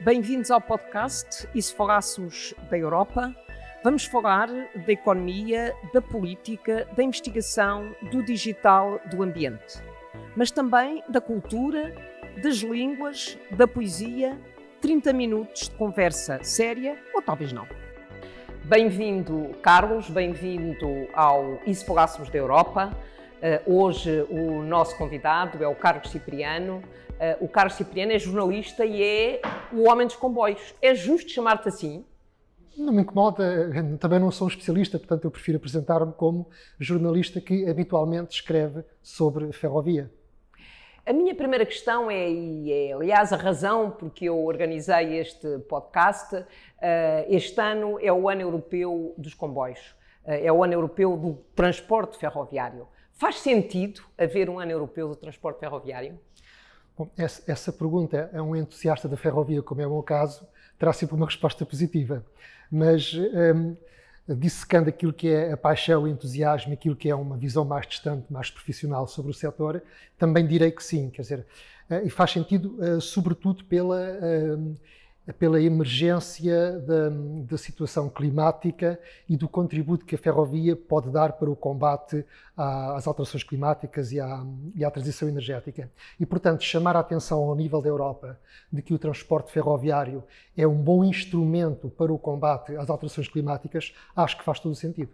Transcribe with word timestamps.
Bem-vindos 0.00 0.50
ao 0.50 0.60
podcast 0.60 1.48
E 1.54 1.60
se 1.60 1.74
falássemos 1.74 2.54
da 2.70 2.76
Europa? 2.76 3.34
Vamos 3.82 4.04
falar 4.04 4.46
da 4.48 4.92
economia, 4.92 5.74
da 5.92 6.02
política, 6.02 6.86
da 6.94 7.02
investigação, 7.02 7.94
do 8.12 8.22
digital, 8.22 9.00
do 9.10 9.22
ambiente. 9.22 9.80
Mas 10.36 10.50
também 10.50 11.02
da 11.08 11.20
cultura, 11.20 11.94
das 12.42 12.56
línguas, 12.56 13.38
da 13.50 13.66
poesia. 13.66 14.38
30 14.82 15.12
minutos 15.14 15.68
de 15.68 15.74
conversa 15.76 16.38
séria 16.44 16.96
ou 17.14 17.22
talvez 17.22 17.50
não. 17.50 17.66
Bem-vindo, 18.64 19.50
Carlos, 19.62 20.10
bem-vindo 20.10 21.08
ao 21.14 21.58
E 21.66 21.74
se 21.74 21.84
falássemos 21.84 22.28
da 22.28 22.38
Europa? 22.38 22.92
Uh, 23.36 23.82
hoje 23.82 24.26
o 24.28 24.62
nosso 24.62 24.96
convidado 24.96 25.62
é 25.64 25.66
o 25.66 25.74
Carlos 25.74 26.10
Cipriano. 26.10 26.82
Uh, 27.10 27.44
o 27.44 27.48
Carlos 27.48 27.74
Cipriano 27.74 28.12
é 28.12 28.18
jornalista 28.18 28.84
e 28.84 29.02
é 29.02 29.40
o 29.72 29.88
homem 29.88 30.06
dos 30.06 30.16
comboios. 30.16 30.74
É 30.80 30.94
justo 30.94 31.30
chamar-te 31.30 31.68
assim? 31.68 32.04
Não 32.76 32.92
me 32.92 33.00
incomoda, 33.02 33.70
também 33.98 34.18
não 34.18 34.30
sou 34.30 34.46
um 34.46 34.50
especialista, 34.50 34.98
portanto 34.98 35.24
eu 35.24 35.30
prefiro 35.30 35.56
apresentar-me 35.56 36.12
como 36.12 36.46
jornalista 36.78 37.40
que 37.40 37.66
habitualmente 37.68 38.34
escreve 38.34 38.84
sobre 39.02 39.50
ferrovia. 39.52 40.10
A 41.06 41.12
minha 41.12 41.34
primeira 41.34 41.64
questão 41.64 42.10
é, 42.10 42.28
e 42.28 42.72
é 42.72 42.92
aliás 42.92 43.32
a 43.32 43.36
razão 43.36 43.92
porque 43.92 44.26
eu 44.26 44.44
organizei 44.44 45.18
este 45.18 45.58
podcast, 45.60 46.34
uh, 46.34 46.44
este 47.28 47.58
ano 47.60 47.98
é 48.00 48.12
o 48.12 48.28
ano 48.28 48.42
europeu 48.42 49.14
dos 49.16 49.32
comboios, 49.32 49.94
é 50.24 50.52
o 50.52 50.62
ano 50.62 50.74
europeu 50.74 51.16
do 51.16 51.34
transporte 51.54 52.18
ferroviário. 52.18 52.88
Faz 53.12 53.36
sentido 53.36 54.02
haver 54.18 54.50
um 54.50 54.58
ano 54.58 54.72
europeu 54.72 55.08
do 55.08 55.16
transporte 55.16 55.60
ferroviário? 55.60 56.18
Bom, 56.96 57.10
essa, 57.18 57.70
pergunta 57.72 58.30
é 58.32 58.40
um 58.40 58.56
entusiasta 58.56 59.06
da 59.06 59.18
ferrovia, 59.18 59.62
como 59.62 59.82
é 59.82 59.86
o 59.86 59.90
meu 59.90 60.02
caso, 60.02 60.48
terá 60.78 60.94
sempre 60.94 61.14
uma 61.14 61.26
resposta 61.26 61.66
positiva. 61.66 62.24
Mas 62.70 63.12
um, 63.14 63.76
dissecando 64.34 64.88
aquilo 64.88 65.12
que 65.12 65.28
é 65.28 65.52
a 65.52 65.58
paixão, 65.58 66.04
o 66.04 66.08
entusiasmo, 66.08 66.72
aquilo 66.72 66.96
que 66.96 67.10
é 67.10 67.14
uma 67.14 67.36
visão 67.36 67.66
mais 67.66 67.86
distante, 67.86 68.32
mais 68.32 68.50
profissional 68.50 69.06
sobre 69.06 69.30
o 69.30 69.34
setor, 69.34 69.82
também 70.18 70.46
direi 70.46 70.70
que 70.70 70.82
sim. 70.82 71.10
Quer 71.10 71.22
dizer, 71.22 71.46
uh, 71.90 72.06
e 72.06 72.08
faz 72.08 72.30
sentido, 72.30 72.74
uh, 72.78 72.98
sobretudo 72.98 73.62
pela 73.64 74.00
uh, 74.00 74.76
pela 75.32 75.60
emergência 75.60 76.78
da, 76.80 77.08
da, 77.48 77.58
situação 77.58 78.08
climática 78.08 78.98
e 79.28 79.36
do 79.36 79.48
contributo 79.48 80.04
que 80.04 80.14
a 80.14 80.18
ferrovia 80.18 80.76
pode 80.76 81.10
dar 81.10 81.32
para 81.32 81.50
o 81.50 81.56
combate 81.56 82.24
às 82.56 83.06
alterações 83.06 83.42
climáticas 83.42 84.12
e 84.12 84.20
à, 84.20 84.44
e 84.74 84.84
à, 84.84 84.90
transição 84.90 85.28
energética. 85.28 85.90
E, 86.18 86.24
portanto, 86.24 86.62
chamar 86.62 86.96
a 86.96 87.00
atenção 87.00 87.38
ao 87.40 87.56
nível 87.56 87.82
da 87.82 87.88
Europa 87.88 88.38
de 88.72 88.80
que 88.82 88.94
o 88.94 88.98
transporte 88.98 89.50
ferroviário 89.50 90.22
é 90.56 90.66
um 90.66 90.80
bom 90.80 91.04
instrumento 91.04 91.88
para 91.90 92.12
o 92.12 92.18
combate 92.18 92.76
às 92.76 92.88
alterações 92.88 93.28
climáticas, 93.28 93.92
acho 94.14 94.38
que 94.38 94.44
faz 94.44 94.60
todo 94.60 94.72
o 94.72 94.76
sentido. 94.76 95.10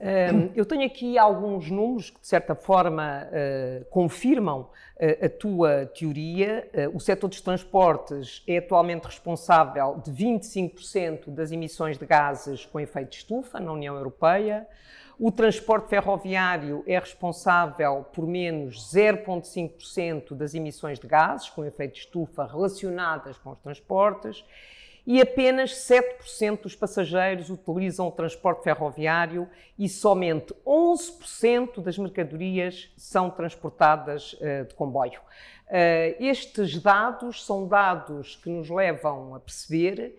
Um, 0.00 0.50
eu 0.56 0.66
tenho 0.66 0.84
aqui 0.84 1.16
alguns 1.16 1.70
números 1.70 2.10
que, 2.10 2.20
de 2.20 2.26
certa 2.26 2.54
forma, 2.54 3.26
uh, 3.26 3.84
confirmam 3.86 4.62
uh, 4.62 5.24
a 5.24 5.28
tua 5.28 5.86
teoria. 5.86 6.68
Uh, 6.74 6.96
o 6.96 7.00
setor 7.00 7.28
dos 7.28 7.40
transportes 7.40 8.42
é 8.46 8.58
atualmente 8.58 9.04
responsável 9.04 10.02
de 10.04 10.10
25% 10.10 11.30
das 11.30 11.52
emissões 11.52 11.96
de 11.96 12.04
gases 12.04 12.66
com 12.66 12.80
efeito 12.80 13.10
de 13.10 13.16
estufa 13.18 13.60
na 13.60 13.72
União 13.72 13.94
Europeia. 13.94 14.66
O 15.16 15.30
transporte 15.30 15.88
ferroviário 15.88 16.82
é 16.88 16.98
responsável 16.98 18.04
por 18.12 18.26
menos 18.26 18.92
0,5% 18.92 20.34
das 20.34 20.54
emissões 20.54 20.98
de 20.98 21.06
gases 21.06 21.48
com 21.48 21.64
efeito 21.64 21.94
de 21.94 22.00
estufa 22.00 22.44
relacionadas 22.44 23.38
com 23.38 23.52
os 23.52 23.58
transportes 23.60 24.44
e 25.06 25.20
apenas 25.20 25.72
7% 25.72 26.62
dos 26.62 26.74
passageiros 26.74 27.50
utilizam 27.50 28.08
o 28.08 28.12
transporte 28.12 28.62
ferroviário 28.62 29.48
e 29.78 29.88
somente 29.88 30.54
11% 30.66 31.82
das 31.82 31.98
mercadorias 31.98 32.90
são 32.96 33.28
transportadas 33.28 34.32
uh, 34.34 34.66
de 34.66 34.74
comboio. 34.74 35.20
Uh, 35.66 36.16
estes 36.20 36.80
dados 36.80 37.44
são 37.44 37.68
dados 37.68 38.36
que 38.36 38.48
nos 38.48 38.70
levam 38.70 39.34
a 39.34 39.40
perceber 39.40 40.16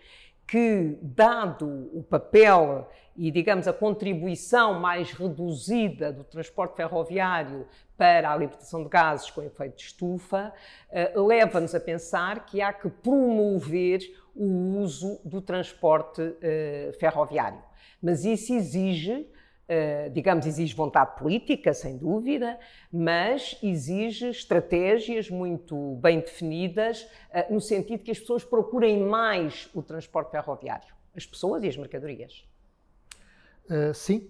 que, 0.48 0.98
dado 1.02 1.90
o 1.92 2.04
papel 2.04 2.88
e, 3.18 3.32
digamos, 3.32 3.68
a 3.68 3.74
contribuição 3.74 4.80
mais 4.80 5.12
reduzida 5.12 6.12
do 6.12 6.24
transporte 6.24 6.76
ferroviário 6.76 7.66
para 7.98 8.32
a 8.32 8.38
libertação 8.38 8.84
de 8.84 8.90
gases 8.90 9.32
com 9.32 9.42
efeito 9.42 9.78
de 9.78 9.84
estufa, 9.84 10.54
uh, 10.92 11.26
leva-nos 11.26 11.74
a 11.74 11.80
pensar 11.80 12.46
que 12.46 12.62
há 12.62 12.72
que 12.72 12.90
promover 12.90 14.02
o 14.36 14.80
uso 14.80 15.20
do 15.24 15.42
transporte 15.42 16.22
uh, 16.22 16.94
ferroviário. 17.00 17.62
Mas 18.02 18.26
isso 18.26 18.54
exige, 18.54 19.14
uh, 19.14 20.10
digamos, 20.12 20.46
exige 20.46 20.76
vontade 20.76 21.18
política, 21.18 21.74
sem 21.74 21.98
dúvida, 21.98 22.60
mas 22.92 23.58
exige 23.64 24.30
estratégias 24.30 25.30
muito 25.30 25.96
bem 25.96 26.20
definidas, 26.20 27.04
uh, 27.04 27.54
no 27.54 27.62
sentido 27.62 28.04
que 28.04 28.12
as 28.12 28.20
pessoas 28.20 28.44
procurem 28.44 29.00
mais 29.00 29.70
o 29.74 29.82
transporte 29.82 30.32
ferroviário, 30.32 30.94
as 31.16 31.26
pessoas 31.26 31.64
e 31.64 31.70
as 31.70 31.78
mercadorias. 31.78 32.46
sim. 33.94 34.30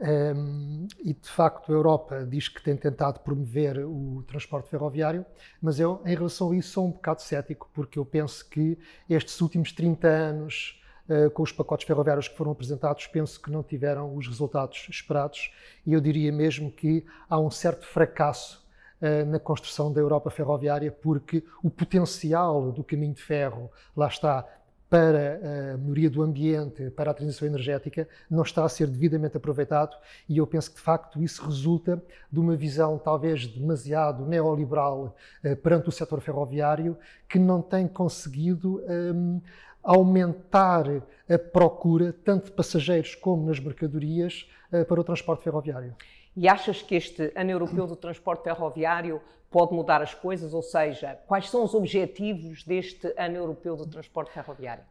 Um, 0.00 0.88
e 0.98 1.12
de 1.12 1.28
facto 1.28 1.70
a 1.70 1.74
Europa 1.74 2.26
diz 2.28 2.48
que 2.48 2.62
tem 2.62 2.76
tentado 2.76 3.20
promover 3.20 3.78
o 3.86 4.24
transporte 4.26 4.68
ferroviário, 4.68 5.24
mas 5.60 5.78
eu, 5.78 6.00
em 6.04 6.14
relação 6.14 6.50
a 6.50 6.56
isso, 6.56 6.70
sou 6.70 6.86
um 6.86 6.90
bocado 6.90 7.22
cético, 7.22 7.70
porque 7.72 7.98
eu 7.98 8.04
penso 8.04 8.48
que 8.48 8.78
estes 9.08 9.40
últimos 9.40 9.70
30 9.70 10.08
anos, 10.08 10.82
uh, 11.08 11.30
com 11.30 11.42
os 11.42 11.52
pacotes 11.52 11.86
ferroviários 11.86 12.26
que 12.26 12.36
foram 12.36 12.52
apresentados, 12.52 13.06
penso 13.06 13.40
que 13.40 13.50
não 13.50 13.62
tiveram 13.62 14.16
os 14.16 14.26
resultados 14.26 14.88
esperados, 14.90 15.52
e 15.86 15.92
eu 15.92 16.00
diria 16.00 16.32
mesmo 16.32 16.70
que 16.70 17.06
há 17.28 17.38
um 17.38 17.50
certo 17.50 17.86
fracasso 17.86 18.66
uh, 19.00 19.26
na 19.26 19.38
construção 19.38 19.92
da 19.92 20.00
Europa 20.00 20.30
ferroviária, 20.30 20.90
porque 20.90 21.44
o 21.62 21.70
potencial 21.70 22.72
do 22.72 22.82
caminho 22.82 23.14
de 23.14 23.22
ferro, 23.22 23.70
lá 23.96 24.08
está, 24.08 24.48
para 24.92 25.72
a 25.72 25.78
melhoria 25.78 26.10
do 26.10 26.20
ambiente, 26.20 26.90
para 26.90 27.12
a 27.12 27.14
transição 27.14 27.48
energética, 27.48 28.06
não 28.30 28.42
está 28.42 28.62
a 28.62 28.68
ser 28.68 28.86
devidamente 28.86 29.38
aproveitado 29.38 29.96
e 30.28 30.36
eu 30.36 30.46
penso 30.46 30.68
que, 30.70 30.76
de 30.76 30.82
facto, 30.82 31.22
isso 31.22 31.42
resulta 31.46 32.02
de 32.30 32.38
uma 32.38 32.54
visão 32.54 32.98
talvez 32.98 33.46
demasiado 33.46 34.26
neoliberal 34.26 35.16
eh, 35.42 35.54
perante 35.54 35.88
o 35.88 35.92
setor 35.92 36.20
ferroviário, 36.20 36.94
que 37.26 37.38
não 37.38 37.62
tem 37.62 37.88
conseguido 37.88 38.82
um, 38.86 39.40
aumentar 39.82 40.84
a 41.26 41.38
procura, 41.38 42.12
tanto 42.12 42.44
de 42.44 42.52
passageiros 42.52 43.14
como 43.14 43.46
nas 43.46 43.58
mercadorias, 43.58 44.46
uh, 44.70 44.84
para 44.84 45.00
o 45.00 45.04
transporte 45.04 45.42
ferroviário. 45.42 45.96
E 46.36 46.48
achas 46.48 46.80
que 46.80 46.94
este 46.94 47.32
ano 47.36 47.50
europeu 47.50 47.86
do 47.86 47.96
transporte 47.96 48.44
ferroviário 48.44 49.20
pode 49.50 49.74
mudar 49.74 50.00
as 50.00 50.14
coisas? 50.14 50.54
Ou 50.54 50.62
seja, 50.62 51.18
quais 51.26 51.50
são 51.50 51.62
os 51.62 51.74
objetivos 51.74 52.64
deste 52.64 53.12
ano 53.18 53.36
europeu 53.36 53.76
do 53.76 53.86
transporte 53.86 54.32
ferroviário? 54.32 54.84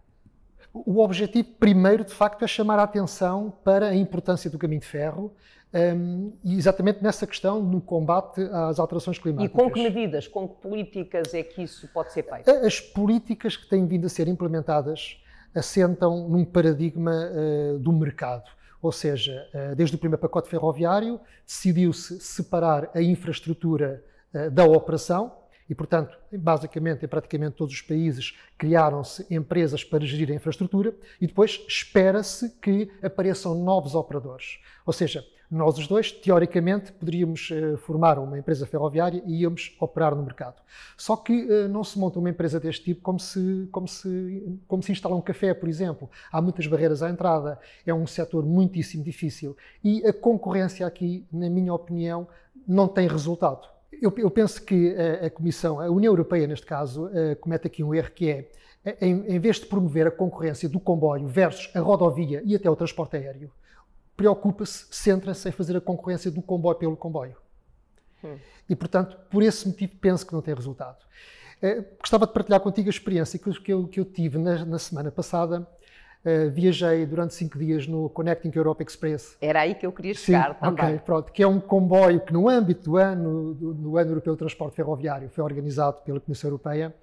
O 0.74 1.02
objetivo, 1.02 1.50
primeiro, 1.60 2.06
de 2.06 2.14
facto, 2.14 2.46
é 2.46 2.48
chamar 2.48 2.80
a 2.80 2.84
atenção 2.84 3.52
para 3.64 3.88
a 3.88 3.96
importância 3.96 4.50
do 4.50 4.58
caminho 4.58 4.80
de 4.80 4.88
ferro 4.88 5.34
um, 5.74 6.34
e 6.44 6.56
exatamente 6.56 7.02
nessa 7.02 7.26
questão, 7.26 7.62
no 7.62 7.82
combate 7.82 8.42
às 8.52 8.80
alterações 8.80 9.18
climáticas. 9.18 9.60
E 9.60 9.64
com 9.64 9.72
que 9.72 9.82
medidas, 9.82 10.28
com 10.28 10.48
que 10.48 10.62
políticas 10.62 11.34
é 11.34 11.44
que 11.44 11.64
isso 11.64 11.88
pode 11.88 12.12
ser 12.12 12.24
feito? 12.24 12.50
As 12.50 12.80
políticas 12.80 13.58
que 13.58 13.68
têm 13.68 13.86
vindo 13.86 14.06
a 14.06 14.10
ser 14.10 14.28
implementadas 14.28 15.18
assentam 15.56 16.30
num 16.30 16.46
paradigma 16.46 17.12
uh, 17.12 17.80
do 17.80 17.92
mercado. 17.92 18.50
Ou 18.82 18.92
seja, 18.92 19.48
uh, 19.54 19.76
desde 19.76 19.96
o 19.96 20.00
primeiro 20.00 20.22
pacote 20.22 20.50
ferroviário, 20.50 21.20
decidiu-se 21.46 22.20
separar 22.20 22.90
a 22.94 23.02
infraestrutura 23.02 24.04
eh, 24.34 24.50
da 24.50 24.64
operação 24.64 25.36
e, 25.70 25.76
portanto, 25.76 26.18
basicamente, 26.32 27.06
em 27.06 27.08
praticamente 27.08 27.56
todos 27.56 27.74
os 27.74 27.82
países, 27.82 28.38
criaram-se 28.58 29.26
empresas 29.34 29.84
para 29.84 30.06
gerir 30.06 30.32
a 30.32 30.36
infraestrutura 30.36 30.94
e 31.20 31.28
depois 31.28 31.64
espera-se 31.68 32.50
que 32.62 32.90
apareçam 33.02 33.56
novos 33.56 33.94
operadores. 33.94 34.60
Ou 34.86 34.94
seja, 34.94 35.24
nós 35.52 35.78
os 35.78 35.86
dois, 35.86 36.12
teoricamente, 36.12 36.94
poderíamos 36.94 37.50
uh, 37.52 37.78
formar 37.78 38.18
uma 38.18 38.40
empresa 38.40 38.66
ferroviária 38.66 39.22
e 39.26 39.42
íamos 39.42 39.76
operar 39.82 40.16
no 40.16 40.24
mercado. 40.24 40.62
Só 40.98 41.18
que 41.18 41.44
uh, 41.44 41.68
não 41.68 41.84
se 41.84 42.00
monta 42.00 42.20
uma 42.20 42.30
empresa 42.30 42.58
deste 42.58 42.86
tipo 42.86 43.02
como 43.02 43.20
se, 43.20 43.68
como, 43.70 43.86
se, 43.86 44.60
como 44.66 44.82
se 44.82 44.94
instala 44.94 45.14
um 45.14 45.22
café, 45.22 45.54
por 45.54 45.68
exemplo. 45.68 46.10
Há 46.32 46.42
muitas 46.42 46.66
barreiras 46.68 47.04
à 47.04 47.10
entrada, 47.10 47.60
é 47.86 47.94
um 47.94 48.08
setor 48.08 48.46
muitíssimo 48.46 49.04
difícil 49.04 49.58
e 49.84 50.08
a 50.08 50.14
concorrência 50.14 50.88
aqui, 50.88 51.26
na 51.30 51.50
minha 51.50 51.74
opinião, 51.74 52.28
não 52.66 52.88
tem 52.88 53.08
resultado. 53.08 53.68
Eu, 54.02 54.14
eu 54.18 54.32
penso 54.32 54.64
que 54.64 54.96
a, 54.96 55.28
a, 55.28 55.30
Comissão, 55.30 55.82
a 55.82 55.90
União 55.90 56.14
Europeia, 56.14 56.48
neste 56.48 56.66
caso, 56.66 57.08
uh, 57.08 57.36
comete 57.42 57.68
aqui 57.68 57.84
um 57.84 57.94
erro 57.94 58.12
que 58.12 58.30
é, 58.30 58.50
em, 59.02 59.36
em, 59.36 59.40
vez 59.40 59.58
de 59.58 59.66
promover 59.66 60.08
a 60.08 60.12
concorrência 60.12 60.68
do 60.68 60.80
comboio 60.80 61.28
versus 61.28 61.70
a 61.76 61.80
rodovia 61.82 62.42
e 62.46 62.56
até 62.56 62.70
o 62.70 62.76
transporte 62.76 63.18
aéreo, 63.18 63.52
preocupa-se, 64.16 64.86
centra-se 64.92 65.48
em 65.50 65.52
fazer 65.52 65.76
a 65.78 65.82
concorrência 65.82 66.30
do 66.30 66.42
comboio 66.42 66.78
pelo 66.78 66.98
comboio. 66.98 67.36
Hum. 68.24 68.38
E, 68.70 68.76
portanto, 68.76 69.18
por 69.30 69.44
esse 69.44 69.68
motivo, 69.68 69.94
penso 70.00 70.26
que 70.26 70.34
não 70.34 70.42
tem 70.42 70.54
resultado. 70.54 70.98
Uh, 71.62 71.86
gostava 72.00 72.26
de 72.26 72.34
partilhar 72.34 72.60
contigo 72.60 72.88
a 72.88 72.90
experiência 72.90 73.38
que, 73.38 73.72
eu, 73.72 73.88
que 73.88 74.00
eu 74.00 74.06
tive 74.06 74.38
na, 74.38 74.66
na 74.66 74.80
semana 74.80 75.12
passada. 75.12 75.68
Uh, 76.24 76.52
viajei 76.52 77.04
durante 77.06 77.34
cinco 77.34 77.58
dias 77.58 77.88
no 77.88 78.08
Connecting 78.10 78.52
Europe 78.56 78.84
Express. 78.84 79.36
Era 79.42 79.62
aí 79.62 79.74
que 79.74 79.86
eu 79.86 79.92
queria 79.92 80.14
chegar 80.14 80.54
Sim, 80.54 80.60
também. 80.60 80.86
Ok, 80.86 81.00
pronto, 81.00 81.32
que 81.32 81.42
é 81.42 81.48
um 81.48 81.60
comboio 81.60 82.22
que 82.22 82.32
no 82.32 82.48
âmbito 82.48 82.84
do 82.84 82.98
ano, 82.98 83.56
do, 83.56 83.74
do 83.74 83.98
ano 83.98 84.12
Europeu 84.12 84.34
de 84.34 84.40
Transporte 84.40 84.76
Ferroviário, 84.76 85.30
foi 85.30 85.44
organizado 85.44 86.02
pela 86.02 86.20
Comissão 86.20 86.50
Europeia. 86.50 86.96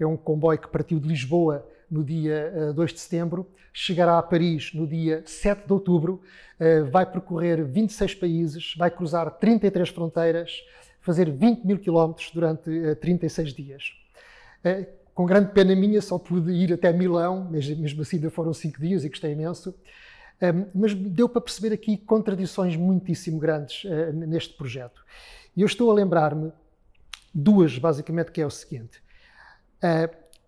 É 0.00 0.06
um 0.06 0.16
comboio 0.16 0.58
que 0.58 0.68
partiu 0.68 0.98
de 0.98 1.06
Lisboa 1.06 1.66
no 1.92 2.02
dia 2.02 2.70
uh, 2.70 2.72
2 2.72 2.92
de 2.94 3.00
setembro, 3.00 3.46
chegará 3.72 4.18
a 4.18 4.22
Paris 4.22 4.72
no 4.72 4.86
dia 4.86 5.22
7 5.26 5.66
de 5.66 5.72
outubro, 5.72 6.22
uh, 6.58 6.90
vai 6.90 7.04
percorrer 7.04 7.62
26 7.64 8.14
países, 8.14 8.74
vai 8.76 8.90
cruzar 8.90 9.30
33 9.30 9.90
fronteiras, 9.90 10.62
fazer 11.00 11.30
20 11.30 11.64
mil 11.64 11.78
quilómetros 11.78 12.30
durante 12.30 12.70
uh, 12.70 12.96
36 12.96 13.52
dias. 13.52 13.92
Uh, 14.64 14.86
com 15.14 15.26
grande 15.26 15.52
pena 15.52 15.76
minha, 15.76 16.00
só 16.00 16.18
pude 16.18 16.50
ir 16.52 16.72
até 16.72 16.90
Milão, 16.90 17.44
mesmo 17.50 18.00
assim 18.00 18.16
ainda 18.16 18.30
foram 18.30 18.54
5 18.54 18.80
dias 18.80 19.04
e 19.04 19.10
gostei 19.10 19.32
imenso. 19.32 19.74
Um, 20.40 20.66
mas 20.74 20.94
deu 20.94 21.28
para 21.28 21.42
perceber 21.42 21.74
aqui 21.74 21.98
contradições 21.98 22.74
muitíssimo 22.74 23.38
grandes 23.38 23.84
neste 24.12 24.54
projeto. 24.54 25.04
E 25.54 25.60
eu 25.60 25.66
estou 25.66 25.90
a 25.90 25.94
lembrar-me 25.94 26.50
duas, 27.34 27.78
basicamente, 27.78 28.32
que 28.32 28.40
é 28.40 28.46
o 28.46 28.50
seguinte. 28.50 29.02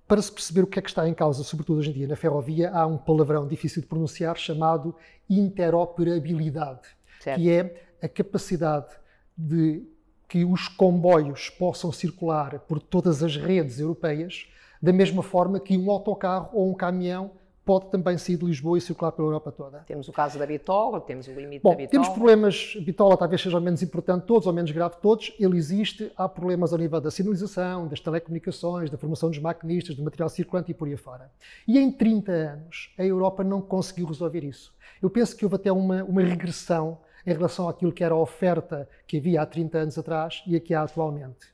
Para 0.07 0.21
se 0.21 0.31
perceber 0.31 0.63
o 0.63 0.67
que 0.67 0.79
é 0.79 0.83
que 0.83 0.89
está 0.89 1.09
em 1.09 1.15
causa, 1.15 1.43
sobretudo 1.43 1.79
hoje 1.79 1.91
em 1.91 1.95
dia 1.95 2.09
na 2.09 2.17
ferrovia, 2.17 2.71
há 2.71 2.87
um 2.87 2.97
palavrão 2.97 3.47
difícil 3.47 3.81
de 3.81 3.89
pronunciar 3.89 4.37
chamado 4.37 4.95
interoperabilidade, 5.29 6.89
certo. 7.21 7.41
que 7.41 7.51
é 7.51 7.83
a 8.03 8.09
capacidade 8.09 8.89
de 9.37 9.83
que 10.29 10.45
os 10.45 10.69
comboios 10.69 11.49
possam 11.49 11.91
circular 11.93 12.59
por 12.61 12.81
todas 12.81 13.23
as 13.23 13.37
redes 13.37 13.79
europeias 13.79 14.49
da 14.83 14.93
mesma 14.93 15.23
forma 15.23 15.59
que 15.59 15.77
um 15.79 15.91
autocarro 15.91 16.51
ou 16.53 16.71
um 16.71 16.75
caminhão 16.75 17.33
pode 17.65 17.91
também 17.91 18.19
sair 18.19 18.37
de 18.37 18.45
Lisboa 18.45 18.77
e 18.77 18.81
circular 18.81 19.13
pela 19.13 19.29
Europa 19.29 19.51
toda. 19.51 19.79
Temos 19.87 20.09
o 20.09 20.13
caso 20.13 20.39
da 20.39 20.45
Bitola, 20.45 21.01
temos 21.01 21.27
o 21.27 21.33
limite 21.33 21.63
Bom, 21.63 21.71
da 21.71 21.77
Bitola. 21.77 21.91
Temos 21.91 22.09
problemas, 22.09 22.77
Bitola 22.81 23.17
talvez 23.17 23.41
seja 23.41 23.57
o 23.57 23.61
menos 23.61 23.83
importante 23.83 24.21
de 24.21 24.27
todos, 24.27 24.47
ou 24.47 24.53
menos 24.53 24.71
grave 24.71 24.97
de 24.97 25.01
todos, 25.01 25.35
ele 25.41 25.57
existe, 25.57 26.13
há 26.17 26.29
problemas 26.29 26.73
ao 26.73 26.79
nível 26.79 27.01
da 27.01 27.11
sinalização, 27.11 27.89
das 27.89 28.01
telecomunicações, 28.01 28.91
da 28.91 28.99
formação 28.99 29.31
dos 29.31 29.39
maquinistas, 29.39 29.97
do 29.97 30.03
material 30.03 30.29
circulante 30.29 30.71
e 30.71 30.75
por 30.75 30.87
aí 30.87 30.97
fora. 30.97 31.31
E 31.67 31.79
em 31.79 31.91
30 31.91 32.33
anos, 32.33 32.93
a 32.99 33.05
Europa 33.05 33.43
não 33.43 33.63
conseguiu 33.63 34.07
resolver 34.07 34.45
isso. 34.45 34.75
Eu 35.01 35.09
penso 35.09 35.35
que 35.35 35.45
houve 35.45 35.57
até 35.57 35.73
uma, 35.73 36.05
uma 36.05 36.23
regressão 36.23 36.99
em 37.27 37.33
relação 37.33 37.69
àquilo 37.69 37.93
que 37.93 38.05
era 38.05 38.15
a 38.15 38.19
oferta 38.19 38.87
que 39.07 39.17
havia 39.17 39.41
há 39.41 39.47
30 39.47 39.79
anos 39.79 39.99
atrás 39.99 40.43
e 40.47 40.55
a 40.55 40.61
que 40.61 40.75
há 40.75 40.83
atualmente. 40.83 41.47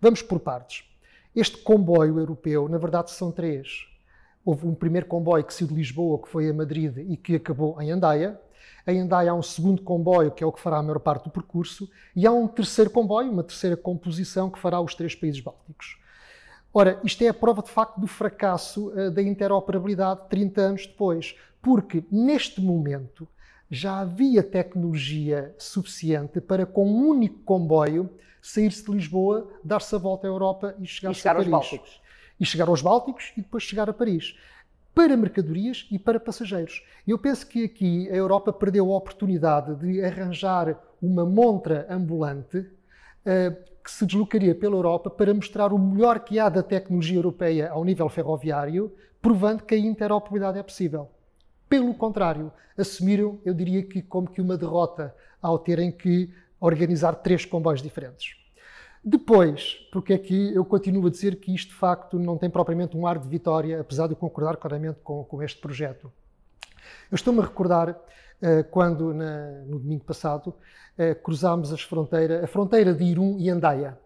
Vamos 0.00 0.22
por 0.22 0.38
partes. 0.38 0.84
Este 1.34 1.58
comboio 1.58 2.18
europeu, 2.20 2.68
na 2.68 2.78
verdade, 2.78 3.10
são 3.10 3.32
três 3.32 3.88
Houve 4.46 4.64
um 4.64 4.76
primeiro 4.76 5.06
comboio 5.06 5.42
que 5.42 5.52
saiu 5.52 5.66
de 5.66 5.74
Lisboa, 5.74 6.22
que 6.22 6.28
foi 6.28 6.48
a 6.48 6.54
Madrid 6.54 6.96
e 6.98 7.16
que 7.16 7.34
acabou 7.34 7.82
em 7.82 7.90
Andaia. 7.90 8.40
Em 8.86 9.00
Andaia 9.00 9.32
há 9.32 9.34
um 9.34 9.42
segundo 9.42 9.82
comboio, 9.82 10.30
que 10.30 10.44
é 10.44 10.46
o 10.46 10.52
que 10.52 10.60
fará 10.60 10.76
a 10.76 10.82
maior 10.84 11.00
parte 11.00 11.24
do 11.24 11.30
percurso, 11.30 11.90
e 12.14 12.24
há 12.24 12.30
um 12.30 12.46
terceiro 12.46 12.88
comboio, 12.88 13.28
uma 13.28 13.42
terceira 13.42 13.76
composição, 13.76 14.48
que 14.48 14.60
fará 14.60 14.80
os 14.80 14.94
três 14.94 15.16
países 15.16 15.40
bálticos. 15.40 15.98
Ora, 16.72 17.00
isto 17.02 17.24
é 17.24 17.28
a 17.28 17.34
prova 17.34 17.60
de 17.60 17.70
facto 17.70 17.98
do 17.98 18.06
fracasso 18.06 18.90
uh, 18.90 19.10
da 19.10 19.20
interoperabilidade 19.20 20.28
30 20.30 20.60
anos 20.60 20.86
depois, 20.86 21.36
porque 21.60 22.04
neste 22.08 22.60
momento 22.60 23.26
já 23.68 23.98
havia 23.98 24.44
tecnologia 24.44 25.56
suficiente 25.58 26.40
para, 26.40 26.64
com 26.64 26.88
um 26.88 27.08
único 27.08 27.40
comboio, 27.40 28.08
sair-se 28.40 28.84
de 28.84 28.92
Lisboa, 28.92 29.50
dar-se 29.64 29.92
a 29.92 29.98
volta 29.98 30.28
à 30.28 30.30
Europa 30.30 30.76
e 30.78 30.86
chegar, 30.86 31.10
e 31.10 31.14
chegar 31.16 31.32
a 31.32 31.34
Paris. 31.34 31.52
aos 31.52 31.68
Bálticos 31.68 32.05
e 32.38 32.44
chegar 32.44 32.68
aos 32.68 32.82
Bálticos 32.82 33.32
e 33.36 33.40
depois 33.40 33.62
chegar 33.62 33.88
a 33.88 33.92
Paris, 33.92 34.36
para 34.94 35.14
mercadorias 35.14 35.86
e 35.90 35.98
para 35.98 36.18
passageiros. 36.18 36.82
Eu 37.06 37.18
penso 37.18 37.46
que 37.46 37.64
aqui 37.64 38.08
a 38.10 38.14
Europa 38.14 38.50
perdeu 38.50 38.90
a 38.90 38.96
oportunidade 38.96 39.74
de 39.76 40.02
arranjar 40.02 40.80
uma 41.02 41.26
montra 41.26 41.86
ambulante 41.90 42.58
uh, 42.58 43.76
que 43.84 43.90
se 43.90 44.06
deslocaria 44.06 44.54
pela 44.54 44.74
Europa 44.74 45.10
para 45.10 45.34
mostrar 45.34 45.72
o 45.72 45.78
melhor 45.78 46.20
que 46.20 46.38
há 46.38 46.48
da 46.48 46.62
tecnologia 46.62 47.18
europeia 47.18 47.70
ao 47.70 47.84
nível 47.84 48.08
ferroviário, 48.08 48.90
provando 49.20 49.64
que 49.64 49.74
a 49.74 49.78
interoperabilidade 49.78 50.58
é 50.58 50.62
possível. 50.62 51.10
Pelo 51.68 51.92
contrário, 51.92 52.50
assumiram, 52.76 53.38
eu 53.44 53.52
diria 53.52 53.82
que 53.82 54.00
como 54.00 54.30
que 54.30 54.40
uma 54.40 54.56
derrota 54.56 55.14
ao 55.42 55.58
terem 55.58 55.92
que 55.92 56.32
organizar 56.58 57.16
três 57.16 57.44
comboios 57.44 57.82
diferentes. 57.82 58.45
Depois, 59.08 59.86
porque 59.92 60.14
é 60.14 60.18
que 60.18 60.52
eu 60.52 60.64
continuo 60.64 61.06
a 61.06 61.10
dizer 61.10 61.36
que 61.36 61.54
isto 61.54 61.68
de 61.68 61.76
facto 61.76 62.18
não 62.18 62.36
tem 62.36 62.50
propriamente 62.50 62.96
um 62.96 63.06
ar 63.06 63.20
de 63.20 63.28
vitória, 63.28 63.80
apesar 63.80 64.08
de 64.08 64.14
eu 64.14 64.16
concordar 64.16 64.56
claramente 64.56 64.98
com, 65.04 65.22
com 65.22 65.40
este 65.40 65.60
projeto. 65.60 66.10
Eu 67.08 67.14
estou-me 67.14 67.38
a 67.38 67.44
recordar 67.44 67.90
uh, 67.90 68.64
quando, 68.68 69.14
na, 69.14 69.62
no 69.64 69.78
domingo 69.78 70.04
passado, 70.04 70.48
uh, 70.48 71.22
cruzámos 71.22 71.72
as 71.72 71.82
fronteira, 71.82 72.44
a 72.44 72.48
fronteira 72.48 72.92
de 72.92 73.04
Irum 73.04 73.36
e 73.38 73.48
Andaia. 73.48 73.96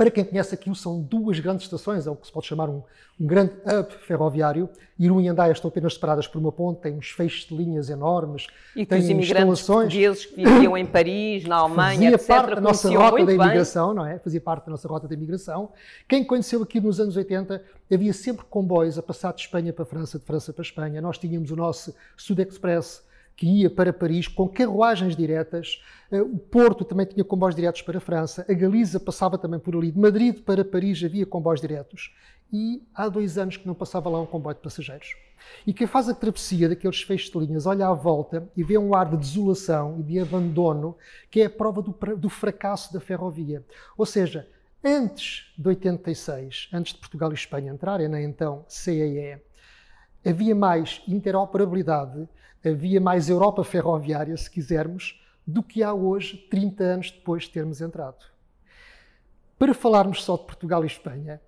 Para 0.00 0.10
quem 0.10 0.24
conhece 0.24 0.54
aquilo, 0.54 0.74
são 0.74 0.98
duas 0.98 1.38
grandes 1.40 1.66
estações, 1.66 2.06
é 2.06 2.10
o 2.10 2.16
que 2.16 2.26
se 2.26 2.32
pode 2.32 2.46
chamar 2.46 2.70
um, 2.70 2.82
um 3.20 3.26
grande 3.26 3.52
hub 3.66 3.92
ferroviário. 4.06 4.66
Iru 4.98 5.20
e 5.20 5.28
Andaia 5.28 5.52
estão 5.52 5.68
apenas 5.68 5.92
separadas 5.92 6.26
por 6.26 6.38
uma 6.38 6.50
ponte, 6.50 6.80
tem 6.80 6.94
uns 6.94 7.10
feixes 7.10 7.46
de 7.46 7.54
linhas 7.54 7.90
enormes, 7.90 8.46
e 8.74 8.86
que 8.86 8.94
os 8.94 9.06
imigrantes 9.10 9.60
portugueses 9.60 10.24
que 10.24 10.42
viviam 10.42 10.74
em 10.74 10.86
Paris, 10.86 11.44
na 11.44 11.56
Alemanha, 11.56 12.12
Fazia 12.12 12.18
parte 12.18 12.54
da 12.54 12.60
nossa 12.62 12.88
rota 12.88 13.26
da 13.26 13.34
imigração, 13.34 13.88
bem. 13.88 13.96
não 13.96 14.06
é? 14.06 14.18
Fazia 14.18 14.40
parte 14.40 14.64
da 14.64 14.70
nossa 14.70 14.88
rota 14.88 15.06
da 15.06 15.14
imigração. 15.14 15.70
Quem 16.08 16.24
conheceu 16.24 16.62
aqui 16.62 16.80
nos 16.80 16.98
anos 16.98 17.14
80, 17.14 17.62
havia 17.92 18.14
sempre 18.14 18.46
comboios 18.48 18.96
a 18.96 19.02
passar 19.02 19.34
de 19.34 19.42
Espanha 19.42 19.70
para 19.70 19.82
a 19.82 19.86
França, 19.86 20.18
de 20.18 20.24
França 20.24 20.50
para 20.50 20.62
a 20.62 20.64
Espanha. 20.64 21.02
Nós 21.02 21.18
tínhamos 21.18 21.50
o 21.50 21.56
nosso 21.56 21.94
Sud 22.16 22.40
Express, 22.40 23.02
que 23.40 23.46
ia 23.46 23.70
para 23.70 23.90
Paris 23.90 24.28
com 24.28 24.46
carruagens 24.46 25.16
diretas. 25.16 25.82
Eh, 26.12 26.20
o 26.20 26.36
Porto 26.36 26.84
também 26.84 27.06
tinha 27.06 27.24
comboios 27.24 27.56
diretos 27.56 27.80
para 27.80 27.96
a 27.96 28.00
França. 28.00 28.44
A 28.46 28.52
Galiza 28.52 29.00
passava 29.00 29.38
também 29.38 29.58
por 29.58 29.74
ali. 29.74 29.90
De 29.90 29.98
Madrid 29.98 30.42
para 30.42 30.62
Paris 30.62 31.02
havia 31.02 31.24
comboios 31.24 31.58
diretos. 31.58 32.14
E 32.52 32.82
há 32.94 33.08
dois 33.08 33.38
anos 33.38 33.56
que 33.56 33.66
não 33.66 33.74
passava 33.74 34.10
lá 34.10 34.20
um 34.20 34.26
comboio 34.26 34.54
de 34.54 34.60
passageiros. 34.60 35.16
E 35.66 35.72
quem 35.72 35.86
faz 35.86 36.06
a 36.10 36.14
travessia 36.14 36.68
daqueles 36.68 37.00
feixes 37.00 37.30
de 37.30 37.38
linhas 37.38 37.64
olha 37.64 37.86
à 37.88 37.94
volta 37.94 38.46
e 38.54 38.62
vê 38.62 38.76
um 38.76 38.94
ar 38.94 39.08
de 39.08 39.16
desolação 39.16 39.98
e 39.98 40.02
de 40.02 40.20
abandono, 40.20 40.94
que 41.30 41.40
é 41.40 41.46
a 41.46 41.50
prova 41.50 41.80
do, 41.80 41.96
do 42.18 42.28
fracasso 42.28 42.92
da 42.92 43.00
ferrovia. 43.00 43.64
Ou 43.96 44.04
seja, 44.04 44.46
antes 44.84 45.50
de 45.56 45.66
86, 45.66 46.68
antes 46.74 46.92
de 46.92 46.98
Portugal 46.98 47.30
e 47.30 47.34
Espanha 47.34 47.72
entrarem 47.72 48.06
na 48.06 48.20
então 48.20 48.66
CEE, 48.68 49.40
havia 50.24 50.54
mais 50.54 51.02
interoperabilidade 51.06 52.28
havia 52.64 53.00
mais 53.00 53.28
Europa 53.28 53.64
ferroviária, 53.64 54.36
se 54.36 54.50
quisermos, 54.50 55.20
do 55.46 55.62
que 55.62 55.82
há 55.82 55.92
hoje, 55.92 56.36
30 56.50 56.84
anos 56.84 57.10
depois 57.10 57.44
de 57.44 57.50
termos 57.50 57.80
entrado. 57.80 58.24
Para 59.58 59.74
falarmos 59.74 60.22
só 60.22 60.36
de 60.36 60.44
Portugal 60.44 60.84
e 60.84 60.86
Espanha, 60.86 61.40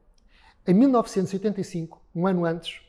em 0.67 0.75
1985, 0.75 2.01
um 2.15 2.27
ano 2.27 2.45
antes, 2.45 2.81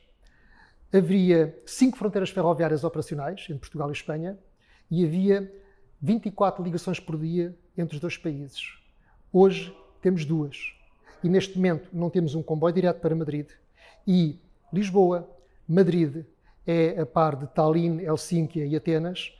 havia 0.92 1.60
cinco 1.66 1.98
fronteiras 1.98 2.30
ferroviárias 2.30 2.84
operacionais 2.84 3.40
entre 3.42 3.58
Portugal 3.58 3.90
e 3.90 3.92
Espanha 3.92 4.38
e 4.90 5.04
havia 5.04 5.52
24 6.00 6.62
ligações 6.62 7.00
por 7.00 7.18
dia 7.18 7.56
entre 7.76 7.96
os 7.96 8.00
dois 8.00 8.16
países. 8.16 8.78
Hoje 9.32 9.76
temos 10.00 10.24
duas. 10.24 10.74
E 11.22 11.28
neste 11.28 11.56
momento 11.56 11.88
não 11.92 12.10
temos 12.10 12.34
um 12.34 12.42
comboio 12.42 12.74
direto 12.74 13.00
para 13.00 13.14
Madrid. 13.14 13.48
E 14.06 14.38
Lisboa, 14.72 15.28
Madrid, 15.68 16.24
é, 16.66 17.00
a 17.00 17.06
par 17.06 17.36
de 17.36 17.46
Tallinn, 17.46 18.00
Helsínquia 18.00 18.66
e 18.66 18.76
Atenas, 18.76 19.32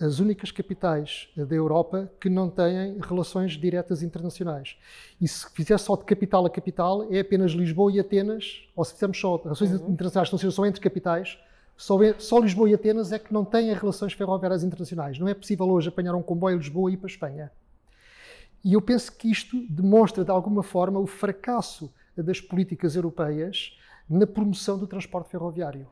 as 0.00 0.20
únicas 0.20 0.52
capitais 0.52 1.28
da 1.36 1.54
Europa 1.54 2.10
que 2.20 2.30
não 2.30 2.48
têm 2.48 2.98
relações 3.00 3.52
diretas 3.52 4.02
internacionais. 4.02 4.76
E 5.20 5.26
se 5.26 5.50
fizer 5.50 5.76
só 5.78 5.96
de 5.96 6.04
capital 6.04 6.46
a 6.46 6.50
capital, 6.50 7.12
é 7.12 7.20
apenas 7.20 7.50
Lisboa 7.50 7.90
e 7.90 7.98
Atenas, 7.98 8.62
ou 8.76 8.84
se 8.84 8.92
fizermos 8.92 9.20
só 9.20 9.36
relações 9.36 9.72
uhum. 9.72 9.90
internacionais, 9.90 10.30
não 10.30 10.38
sejam 10.38 10.52
só 10.52 10.66
entre 10.66 10.80
capitais, 10.80 11.36
só, 11.76 11.96
só, 12.18 12.38
Lisboa 12.40 12.70
e 12.70 12.74
Atenas 12.74 13.12
é 13.12 13.18
que 13.18 13.32
não 13.32 13.44
têm 13.44 13.72
relações 13.72 14.12
ferroviárias 14.12 14.64
internacionais. 14.64 15.18
Não 15.18 15.28
é 15.28 15.34
possível 15.34 15.68
hoje 15.68 15.88
apanhar 15.88 16.14
um 16.14 16.22
comboio 16.22 16.56
a 16.56 16.58
Lisboa 16.58 16.90
e 16.90 16.94
ir 16.94 16.96
para 16.96 17.06
a 17.06 17.10
Espanha. 17.10 17.52
E 18.64 18.72
eu 18.72 18.82
penso 18.82 19.12
que 19.16 19.30
isto 19.30 19.64
demonstra, 19.68 20.24
de 20.24 20.30
alguma 20.30 20.62
forma, 20.64 20.98
o 20.98 21.06
fracasso 21.06 21.92
das 22.16 22.40
políticas 22.40 22.96
europeias 22.96 23.78
na 24.08 24.26
promoção 24.26 24.78
do 24.78 24.86
transporte 24.86 25.30
ferroviário. 25.30 25.86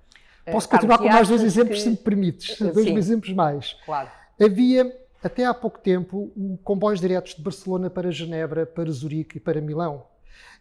É, 0.45 0.53
Posso 0.53 0.69
continuar 0.69 0.99
com 0.99 1.09
mais 1.09 1.29
dois 1.29 1.43
exemplos, 1.43 1.79
que... 1.79 1.85
se 1.85 1.91
me 1.91 1.97
permites. 1.97 2.59
Dois 2.59 2.87
Sim. 2.87 2.97
exemplos 2.97 3.33
mais. 3.33 3.77
Claro. 3.85 4.09
Havia, 4.41 4.97
até 5.23 5.45
há 5.45 5.53
pouco 5.53 5.79
tempo, 5.79 6.31
comboios 6.63 7.01
diretos 7.01 7.35
de 7.35 7.43
Barcelona 7.43 7.91
para 7.91 8.11
Genebra, 8.13 8.65
para 8.65 8.91
Zurique 8.91 9.39
e 9.39 9.41
para 9.41 9.61
Milão. 9.61 10.05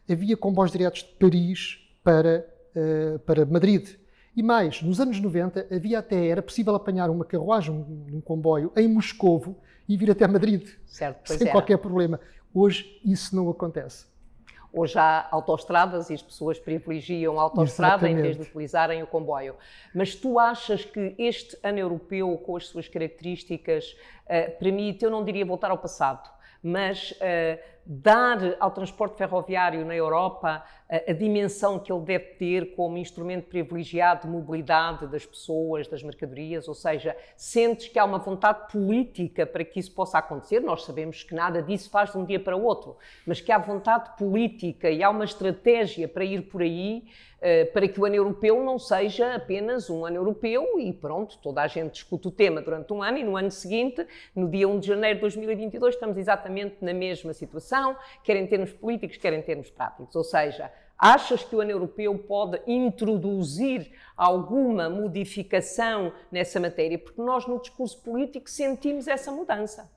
Havia 0.10 0.36
comboios 0.36 0.72
diretos 0.72 1.04
de 1.04 1.10
Paris 1.20 1.78
para, 2.04 2.48
uh, 2.76 3.20
para 3.20 3.46
Madrid. 3.46 3.90
E 4.36 4.44
mais, 4.44 4.82
nos 4.82 5.00
anos 5.00 5.20
90 5.20 5.68
havia 5.72 6.00
até, 6.00 6.28
era 6.28 6.42
possível 6.42 6.76
apanhar 6.76 7.10
uma 7.10 7.24
carruagem, 7.24 7.74
um, 7.74 8.18
um 8.18 8.22
comboio 8.22 8.72
em 8.76 8.88
Moscovo 8.88 9.58
e 9.88 9.96
vir 9.96 10.12
até 10.12 10.28
Madrid. 10.28 10.68
Certo, 10.86 11.32
sem 11.32 11.48
qualquer 11.48 11.78
problema. 11.78 12.20
Hoje 12.54 13.00
isso 13.04 13.36
não 13.36 13.50
acontece. 13.50 14.06
Hoje 14.78 15.00
há 15.00 15.28
autoestradas 15.32 16.10
e 16.10 16.14
as 16.16 16.22
pessoas 16.22 16.60
privilegiam 16.60 17.40
a 17.40 17.44
autoestrada 17.44 18.10
em 18.10 18.16
vez 18.16 18.36
de 18.36 18.42
utilizarem 18.42 19.02
o 19.02 19.08
comboio. 19.08 19.56
Mas 19.94 20.16
tu 20.16 20.38
achas 20.38 20.84
que 20.84 21.16
este 21.18 21.58
ano 21.64 21.80
europeu, 21.80 22.38
com 22.40 22.58
as 22.58 22.68
suas 22.68 22.86
características, 22.90 23.96
uh, 24.26 24.60
permite, 24.60 25.06
eu 25.06 25.10
não 25.10 25.24
diria 25.24 25.46
voltar 25.46 25.72
ao 25.72 25.78
passado, 25.78 26.30
mas 26.62 27.12
uh, 27.12 27.75
dar 27.86 28.40
ao 28.60 28.72
transporte 28.72 29.18
ferroviário 29.18 29.86
na 29.86 29.96
Europa 29.96 30.64
uh, 30.90 31.12
a 31.12 31.14
dimensão 31.14 31.78
que 31.78 31.92
ele 31.92 32.02
deve 32.02 32.26
ter 32.36 32.76
como 32.76 32.98
instrumento 32.98 33.48
privilegiado 33.48 34.22
de 34.22 34.28
mobilidade 34.28 35.08
das 35.08 35.26
pessoas, 35.26 35.88
das 35.88 36.02
mercadorias, 36.02 36.68
ou 36.68 36.74
seja, 36.74 37.16
sentes 37.36 37.88
que 37.88 38.00
há 38.00 38.06
uma 38.06 38.18
vontade 38.18 38.72
política 38.72 39.46
para 39.46 39.64
que 39.64 39.80
isso 39.80 39.94
possa 39.94 40.18
acontecer. 40.18 40.60
Nós 40.60 40.84
sabemos 40.84 41.24
que 41.24 41.36
nada 41.36 41.62
disso 41.62 41.90
faz 41.90 42.12
de 42.12 42.18
um 42.18 42.26
dia 42.26 42.40
para 42.40 42.58
o 42.58 42.64
outro, 42.64 42.98
mas 43.26 43.40
que 43.40 43.52
há 43.52 43.58
vontade 43.58 44.18
política 44.18 44.90
e 44.90 45.04
há 45.04 45.10
uma 45.10 45.26
estratégia 45.26 46.08
para 46.08 46.26
ir 46.26 46.44
por 46.44 46.62
aí 46.62 47.04
uh, 47.38 47.72
para 47.72 47.88
que 47.88 48.00
o 48.00 48.06
ano 48.06 48.16
europeu 48.16 48.64
não 48.64 48.80
seja 48.80 49.36
apenas 49.36 49.90
um 49.90 50.06
ano 50.06 50.18
europeu 50.18 50.80
e 50.80 50.92
pronto, 50.92 51.38
toda 51.40 51.62
a 51.62 51.68
gente 51.68 51.94
discute 51.94 52.28
o 52.28 52.32
tema 52.32 52.62
durante 52.62 52.92
um 52.92 53.04
ano 53.04 53.18
e 53.18 53.24
no 53.24 53.38
ano 53.38 53.52
seguinte, 53.52 54.06
no 54.36 54.50
dia 54.50 54.68
1 54.68 54.80
de 54.80 54.88
janeiro 54.88 55.16
de 55.16 55.22
2022, 55.22 55.96
estamos 55.96 56.18
exatamente 56.18 56.78
na 56.82 56.94
mesma 56.94 57.34
situação, 57.34 57.75
quer 58.24 58.36
em 58.38 58.48
termos 58.48 58.72
políticos, 58.74 59.18
quer 59.18 59.34
em 59.34 59.42
termos 59.42 59.70
práticos. 59.70 60.16
Ou 60.16 60.24
seja, 60.24 60.72
Achas 60.98 61.44
que 61.44 61.56
o 61.56 61.60
ano 61.60 61.72
europeu 61.72 62.18
pode 62.18 62.62
introduzir 62.66 63.92
alguma 64.16 64.90
modificação 64.90 66.14
nessa 66.32 66.58
matéria? 66.58 66.98
Porque 66.98 67.22
nós, 67.22 67.46
no 67.46 67.60
discurso 67.60 68.02
político, 68.02 68.50
sentimos 68.50 69.08
essa 69.08 69.30
mudança. 69.32 69.90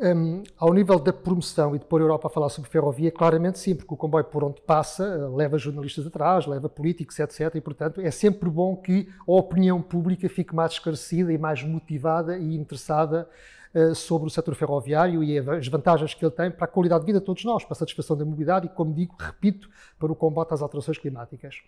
Um, 0.00 0.44
ao 0.56 0.72
nível 0.72 0.98
da 0.98 1.12
promoção 1.12 1.74
e 1.74 1.78
de 1.78 1.84
pôr 1.84 2.00
a 2.00 2.04
Europa 2.04 2.28
a 2.28 2.30
falar 2.30 2.48
sobre 2.50 2.70
ferrovia, 2.70 3.10
claramente 3.10 3.58
sim, 3.58 3.74
porque 3.74 3.92
o 3.92 3.96
comboio 3.96 4.24
por 4.24 4.44
onde 4.44 4.60
passa 4.60 5.04
eh, 5.04 5.36
leva 5.36 5.58
jornalistas 5.58 6.06
atrás, 6.06 6.46
leva 6.46 6.68
políticos, 6.68 7.18
etc. 7.18 7.56
E, 7.56 7.60
portanto, 7.60 8.00
é 8.00 8.10
sempre 8.12 8.48
bom 8.48 8.76
que 8.76 9.08
a 9.26 9.32
opinião 9.32 9.82
pública 9.82 10.28
fique 10.28 10.54
mais 10.54 10.72
esclarecida 10.72 11.32
e 11.32 11.36
mais 11.36 11.64
motivada 11.64 12.38
e 12.38 12.56
interessada 12.56 13.28
sobre 13.94 14.28
o 14.28 14.30
setor 14.30 14.54
ferroviário 14.54 15.22
e 15.22 15.38
as 15.38 15.68
vantagens 15.68 16.14
que 16.14 16.24
ele 16.24 16.32
tem 16.32 16.50
para 16.50 16.64
a 16.64 16.68
qualidade 16.68 17.02
de 17.02 17.06
vida 17.06 17.20
de 17.20 17.26
todos 17.26 17.44
nós, 17.44 17.64
para 17.64 17.74
a 17.74 17.76
satisfação 17.76 18.16
da 18.16 18.24
mobilidade 18.24 18.66
e, 18.66 18.68
como 18.68 18.92
digo, 18.92 19.14
repito, 19.18 19.68
para 19.98 20.10
o 20.10 20.16
combate 20.16 20.54
às 20.54 20.62
alterações 20.62 20.98
climáticas. 20.98 21.62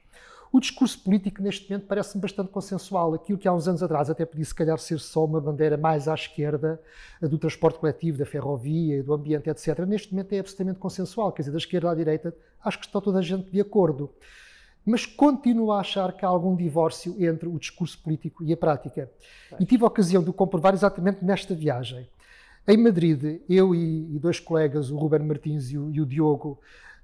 O 0.53 0.59
discurso 0.59 0.99
político 1.05 1.41
neste 1.41 1.71
momento 1.71 1.87
parece-me 1.87 2.21
bastante 2.21 2.51
consensual. 2.51 3.15
Aquilo 3.15 3.39
que 3.39 3.47
há 3.47 3.53
uns 3.53 3.69
anos 3.69 3.85
atrás 3.85 4.11
até 4.11 4.27
podia 4.27 4.45
se 4.45 4.55
calhar 4.55 4.77
ser 4.79 4.99
só 4.99 5.25
uma 5.25 5.41
bandeira 5.41 5.77
mais 5.77 6.09
à 6.09 6.15
esquerda 6.15 6.81
do 7.23 7.39
transporte 7.39 7.79
coletivo, 7.79 8.19
da 8.19 8.27
ferrovia, 8.27 9.01
do 9.01 9.15
ambiente, 9.15 9.49
etc. 9.49 9.79
Neste 9.87 10.13
momento 10.13 10.33
é 10.33 10.41
absolutamente 10.41 10.81
consensual. 10.81 11.31
Quer 11.31 11.43
dizer, 11.43 11.53
da 11.53 11.59
esquerda 11.59 11.91
à 11.93 11.95
direita, 11.95 12.35
acho 12.65 12.81
que 12.81 12.87
está 12.87 13.01
toda 13.01 13.21
a 13.21 13.23
gente 13.23 13.49
de 13.49 13.61
acordo. 13.61 14.11
Mas 14.91 15.07
continuo 15.07 15.71
a 15.71 15.79
achar 15.79 16.13
que 16.13 16.25
há 16.25 16.29
algum 16.29 16.57
divórcio 16.57 17.15
entre 17.25 17.49
o 17.49 17.57
discurso 17.61 17.97
político 18.03 18.43
e 18.43 18.53
a 18.53 18.57
prática. 18.57 19.09
E 19.61 19.65
tive 19.65 19.85
a 19.85 19.87
ocasião 19.87 20.21
de 20.21 20.31
o 20.31 20.33
comprovar 20.33 20.75
exatamente 20.75 21.25
nesta 21.25 21.55
viagem. 21.55 22.09
Em 22.67 22.77
Madrid, 22.77 23.41
eu 23.49 23.73
e, 23.73 24.19
dois 24.19 24.41
colegas, 24.41 24.91
o 24.91 24.97
Ruben 24.97 25.21
Martins 25.21 25.71
e 25.71 25.79
o, 25.79 26.05
Diogo, 26.05 26.59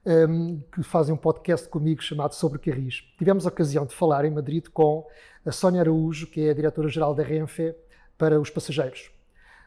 um, 0.04 0.60
que 0.72 0.82
fazem 0.82 1.14
um 1.14 1.16
podcast 1.16 1.68
comigo 1.68 2.02
chamado 2.02 2.34
Sobre 2.34 2.58
Carris. 2.58 3.04
Tivemos 3.16 3.46
a 3.46 3.50
ocasião 3.50 3.86
de 3.86 3.94
falar 3.94 4.24
em 4.24 4.32
Madrid 4.32 4.66
com 4.72 5.06
a 5.44 5.52
Sónia 5.52 5.82
Araújo, 5.82 6.26
que 6.26 6.40
é 6.40 6.50
a 6.50 6.54
diretora-geral 6.54 7.14
da 7.14 7.22
Renfe 7.22 7.72
para 8.18 8.40
os 8.40 8.50
passageiros. 8.50 9.12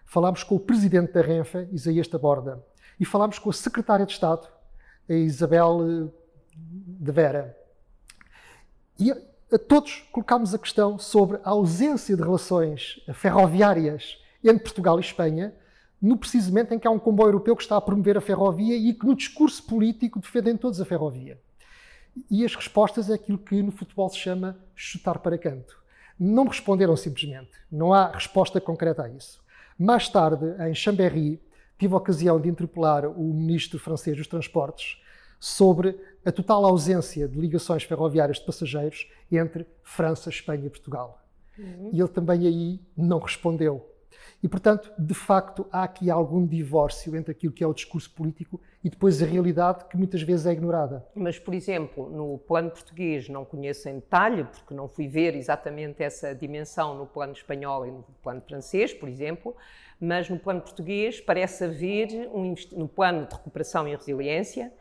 Falámos 0.06 0.44
com 0.44 0.56
o 0.56 0.60
presidente 0.60 1.14
da 1.14 1.22
Renfe, 1.22 1.70
Isaías 1.72 2.08
Taborda, 2.08 2.62
e 3.00 3.06
falámos 3.06 3.40
com 3.40 3.50
a 3.50 3.54
secretária 3.54 4.06
de 4.06 4.12
Estado, 4.12 4.46
a 5.10 5.14
Isabel 5.14 5.80
eh, 5.82 6.10
de 6.54 7.12
Vera. 7.14 7.59
E 9.00 9.12
a 9.12 9.58
todos 9.58 10.04
colocámos 10.12 10.54
a 10.54 10.60
questão 10.60 11.00
sobre 11.00 11.38
a 11.44 11.50
ausência 11.52 12.16
de 12.16 12.22
relações 12.22 13.00
ferroviárias 13.14 14.18
entre 14.44 14.64
Portugal 14.64 14.98
e 14.98 15.02
Espanha 15.02 15.54
no 16.02 16.18
precisamente 16.18 16.74
em 16.74 16.80
que 16.80 16.88
há 16.88 16.92
um 16.92 17.00
comboio 17.00 17.30
europeu 17.30 17.56
que 17.56 17.64
está 17.64 17.78
a 17.78 17.82
promover 17.82 18.18
a 18.18 18.22
ferrovia 18.22 18.76
e 18.76 18.94
que 18.94 19.06
no 19.06 19.16
discurso 19.16 19.64
político 19.64 20.20
defendem 20.20 20.56
todos 20.56 20.80
a 20.80 20.86
ferrovia. 20.86 21.38
E 22.30 22.46
as 22.46 22.56
respostas 22.56 23.10
é 23.10 23.14
aquilo 23.14 23.38
que 23.38 23.62
no 23.62 23.72
futebol 23.72 24.10
se 24.10 24.18
chama 24.18 24.58
chutar 24.76 25.20
para 25.20 25.38
canto. 25.38 25.78
Não 26.20 26.46
responderam 26.46 26.96
simplesmente, 26.96 27.52
não 27.72 27.94
há 27.94 28.12
resposta 28.12 28.60
concreta 28.60 29.04
a 29.04 29.10
isso. 29.10 29.42
Mais 29.78 30.10
tarde, 30.10 30.46
em 30.68 30.74
Chambéry, 30.74 31.40
tive 31.78 31.94
a 31.94 31.98
ocasião 31.98 32.40
de 32.40 32.50
interpelar 32.50 33.06
o 33.06 33.34
ministro 33.34 33.80
francês 33.80 34.18
dos 34.18 34.28
Transportes 34.28 35.02
sobre 35.40 35.98
a 36.26 36.32
total 36.32 36.66
ausência 36.66 37.28
de 37.28 37.40
ligações 37.40 37.84
ferroviárias 37.84 38.38
de 38.38 38.46
passageiros 38.46 39.10
entre 39.32 39.66
França, 39.82 40.30
Espanha 40.30 40.66
e 40.66 40.70
Portugal. 40.70 41.24
Uhum. 41.58 41.92
E 41.94 42.00
ele 42.00 42.10
também 42.10 42.46
aí 42.46 42.80
não 42.96 43.20
respondeu. 43.20 43.86
E, 44.42 44.48
portanto, 44.48 44.92
de 44.98 45.14
facto, 45.14 45.68
há 45.72 45.84
aqui 45.84 46.10
algum 46.10 46.46
divórcio 46.46 47.16
entre 47.16 47.32
aquilo 47.32 47.52
que 47.52 47.64
é 47.64 47.68
o 47.68 47.74
discurso 47.74 48.10
político 48.12 48.60
e 48.82 48.90
depois 48.90 49.22
a 49.22 49.26
realidade 49.26 49.86
que 49.86 49.98
muitas 49.98 50.22
vezes 50.22 50.46
é 50.46 50.54
ignorada. 50.54 51.06
Mas, 51.14 51.38
por 51.38 51.54
exemplo, 51.54 52.10
no 52.10 52.38
plano 52.38 52.72
português 52.72 53.28
não 53.28 53.44
conheço 53.44 53.90
em 53.90 53.96
detalhe, 53.96 54.46
porque 54.46 54.74
não 54.74 54.88
fui 54.88 55.08
ver 55.08 55.36
exatamente 55.36 56.02
essa 56.02 56.34
dimensão 56.34 56.98
no 56.98 57.06
plano 57.06 57.34
espanhol 57.34 57.86
e 57.86 57.92
no 57.92 58.04
plano 58.24 58.42
francês, 58.42 58.94
por 58.94 59.10
exemplo, 59.10 59.56
mas 60.00 60.30
no 60.30 60.40
plano 60.40 60.62
português 60.62 61.20
parece 61.20 61.66
haver, 61.66 62.30
um, 62.34 62.56
no 62.72 62.88
plano 62.88 63.26
de 63.26 63.36
recuperação 63.36 63.86
e 63.86 63.94
resiliência, 63.94 64.72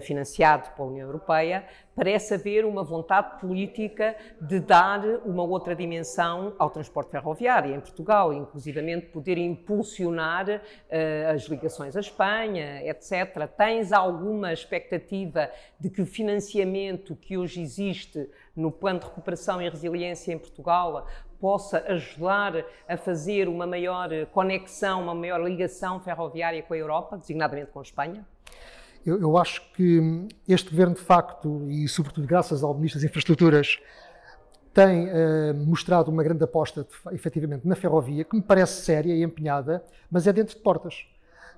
financiado 0.00 0.70
pela 0.74 0.88
União 0.88 1.06
Europeia, 1.06 1.64
parece 1.98 2.34
haver 2.34 2.64
uma 2.64 2.84
vontade 2.84 3.40
política 3.40 4.14
de 4.40 4.60
dar 4.60 5.04
uma 5.24 5.42
outra 5.42 5.74
dimensão 5.74 6.54
ao 6.56 6.70
transporte 6.70 7.10
ferroviário 7.10 7.74
em 7.74 7.80
Portugal, 7.80 8.32
inclusivamente 8.32 9.06
poder 9.06 9.36
impulsionar 9.36 10.48
uh, 10.48 11.34
as 11.34 11.42
ligações 11.46 11.96
à 11.96 12.00
Espanha, 12.00 12.88
etc. 12.88 13.48
Tens 13.56 13.92
alguma 13.92 14.52
expectativa 14.52 15.50
de 15.80 15.90
que 15.90 16.00
o 16.00 16.06
financiamento 16.06 17.16
que 17.16 17.36
hoje 17.36 17.60
existe 17.60 18.30
no 18.54 18.70
Plano 18.70 19.00
de 19.00 19.06
Recuperação 19.06 19.60
e 19.60 19.68
Resiliência 19.68 20.32
em 20.32 20.38
Portugal 20.38 21.04
possa 21.40 21.84
ajudar 21.88 22.64
a 22.88 22.96
fazer 22.96 23.48
uma 23.48 23.66
maior 23.66 24.08
conexão, 24.32 25.02
uma 25.02 25.14
maior 25.14 25.40
ligação 25.40 26.00
ferroviária 26.00 26.62
com 26.62 26.74
a 26.74 26.76
Europa, 26.76 27.16
designadamente 27.16 27.72
com 27.72 27.80
a 27.80 27.82
Espanha? 27.82 28.26
Eu, 29.04 29.20
eu, 29.20 29.36
acho 29.36 29.62
que 29.72 30.26
este 30.46 30.70
governo, 30.70 30.94
de 30.94 31.00
facto, 31.00 31.66
e 31.70 31.88
sobretudo 31.88 32.26
graças 32.26 32.62
ao 32.62 32.74
Ministro 32.74 33.00
das 33.00 33.08
Infraestruturas, 33.08 33.78
tem 34.72 35.08
uh, 35.08 35.54
mostrado 35.66 36.10
uma 36.10 36.22
grande 36.22 36.44
aposta, 36.44 36.84
de, 36.84 37.14
efetivamente, 37.14 37.66
na 37.66 37.74
ferrovia, 37.74 38.24
que 38.24 38.36
me 38.36 38.42
parece 38.42 38.82
séria 38.82 39.14
e 39.14 39.22
empenhada, 39.22 39.82
mas 40.10 40.26
é 40.26 40.32
dentro 40.32 40.56
de 40.56 40.62
portas. 40.62 41.06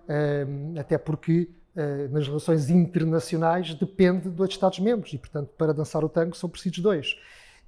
Uh, 0.08 0.78
até 0.78 0.96
porque 0.96 1.50
uh, 1.76 2.12
nas 2.12 2.26
relações 2.26 2.70
internacionais 2.70 3.74
depende 3.74 4.28
dos 4.28 4.48
Estados-membros 4.48 5.12
e, 5.12 5.18
portanto, 5.18 5.50
para 5.58 5.74
dançar 5.74 6.04
o 6.04 6.08
tango 6.08 6.34
são 6.36 6.48
precisos 6.48 6.78
dois. 6.78 7.16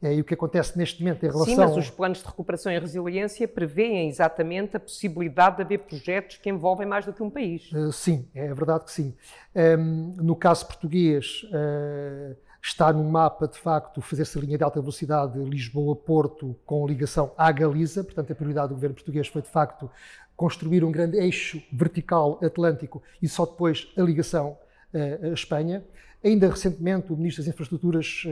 É, 0.02 0.12
e 0.12 0.21
o 0.21 0.25
que 0.25 0.35
acontece 0.35 0.76
neste 0.76 1.00
momento 1.00 1.25
em 1.25 1.30
relação... 1.30 1.54
Sim, 1.54 1.56
mas 1.56 1.76
os 1.76 1.88
planos 1.88 2.18
de 2.18 2.25
recuperação 2.26 2.73
e 2.73 2.78
resiliência 2.78 3.47
prevêem 3.47 4.09
exatamente 4.09 4.76
a 4.76 4.80
possibilidade 4.80 5.56
de 5.56 5.62
haver 5.62 5.78
projetos 5.78 6.38
que 6.38 6.50
envolvem 6.50 6.85
mais 6.85 7.06
do 7.06 7.12
que 7.12 7.23
um 7.23 7.30
país. 7.30 7.71
Uh, 7.71 7.92
sim, 7.92 8.28
é 8.35 8.52
verdade 8.52 8.85
que 8.85 8.90
sim. 8.90 9.14
Ehm, 9.54 10.14
no 10.16 10.35
caso 10.35 10.66
português, 10.66 11.44
uh, 11.44 12.37
está 12.61 12.92
no 12.92 13.04
mapa, 13.04 13.47
de 13.47 13.56
facto, 13.56 14.00
fazer-se 14.00 14.37
a 14.37 14.40
linha 14.40 14.59
de 14.59 14.64
alta 14.64 14.80
velocidade 14.80 15.38
Lisboa-Porto 15.38 16.56
com 16.66 16.85
ligação 16.85 17.32
à 17.38 17.52
Galiza, 17.52 18.02
portanto 18.02 18.32
a 18.32 18.35
prioridade 18.35 18.71
do 18.71 18.75
governo 18.75 18.97
português 18.97 19.28
foi, 19.28 19.40
de 19.40 19.49
facto, 19.49 19.88
construir 20.35 20.82
um 20.82 20.90
grande 20.90 21.16
eixo 21.16 21.62
vertical 21.73 22.40
atlântico 22.42 23.00
e 23.23 23.28
só 23.28 23.47
depois 23.47 23.92
a 23.97 24.02
ligação 24.02 24.59
à 25.23 25.28
Espanha. 25.28 25.85
Ainda 26.25 26.49
recentemente, 26.49 27.12
o 27.12 27.16
Ministro 27.16 27.44
das 27.44 27.52
Infraestruturas 27.52 28.25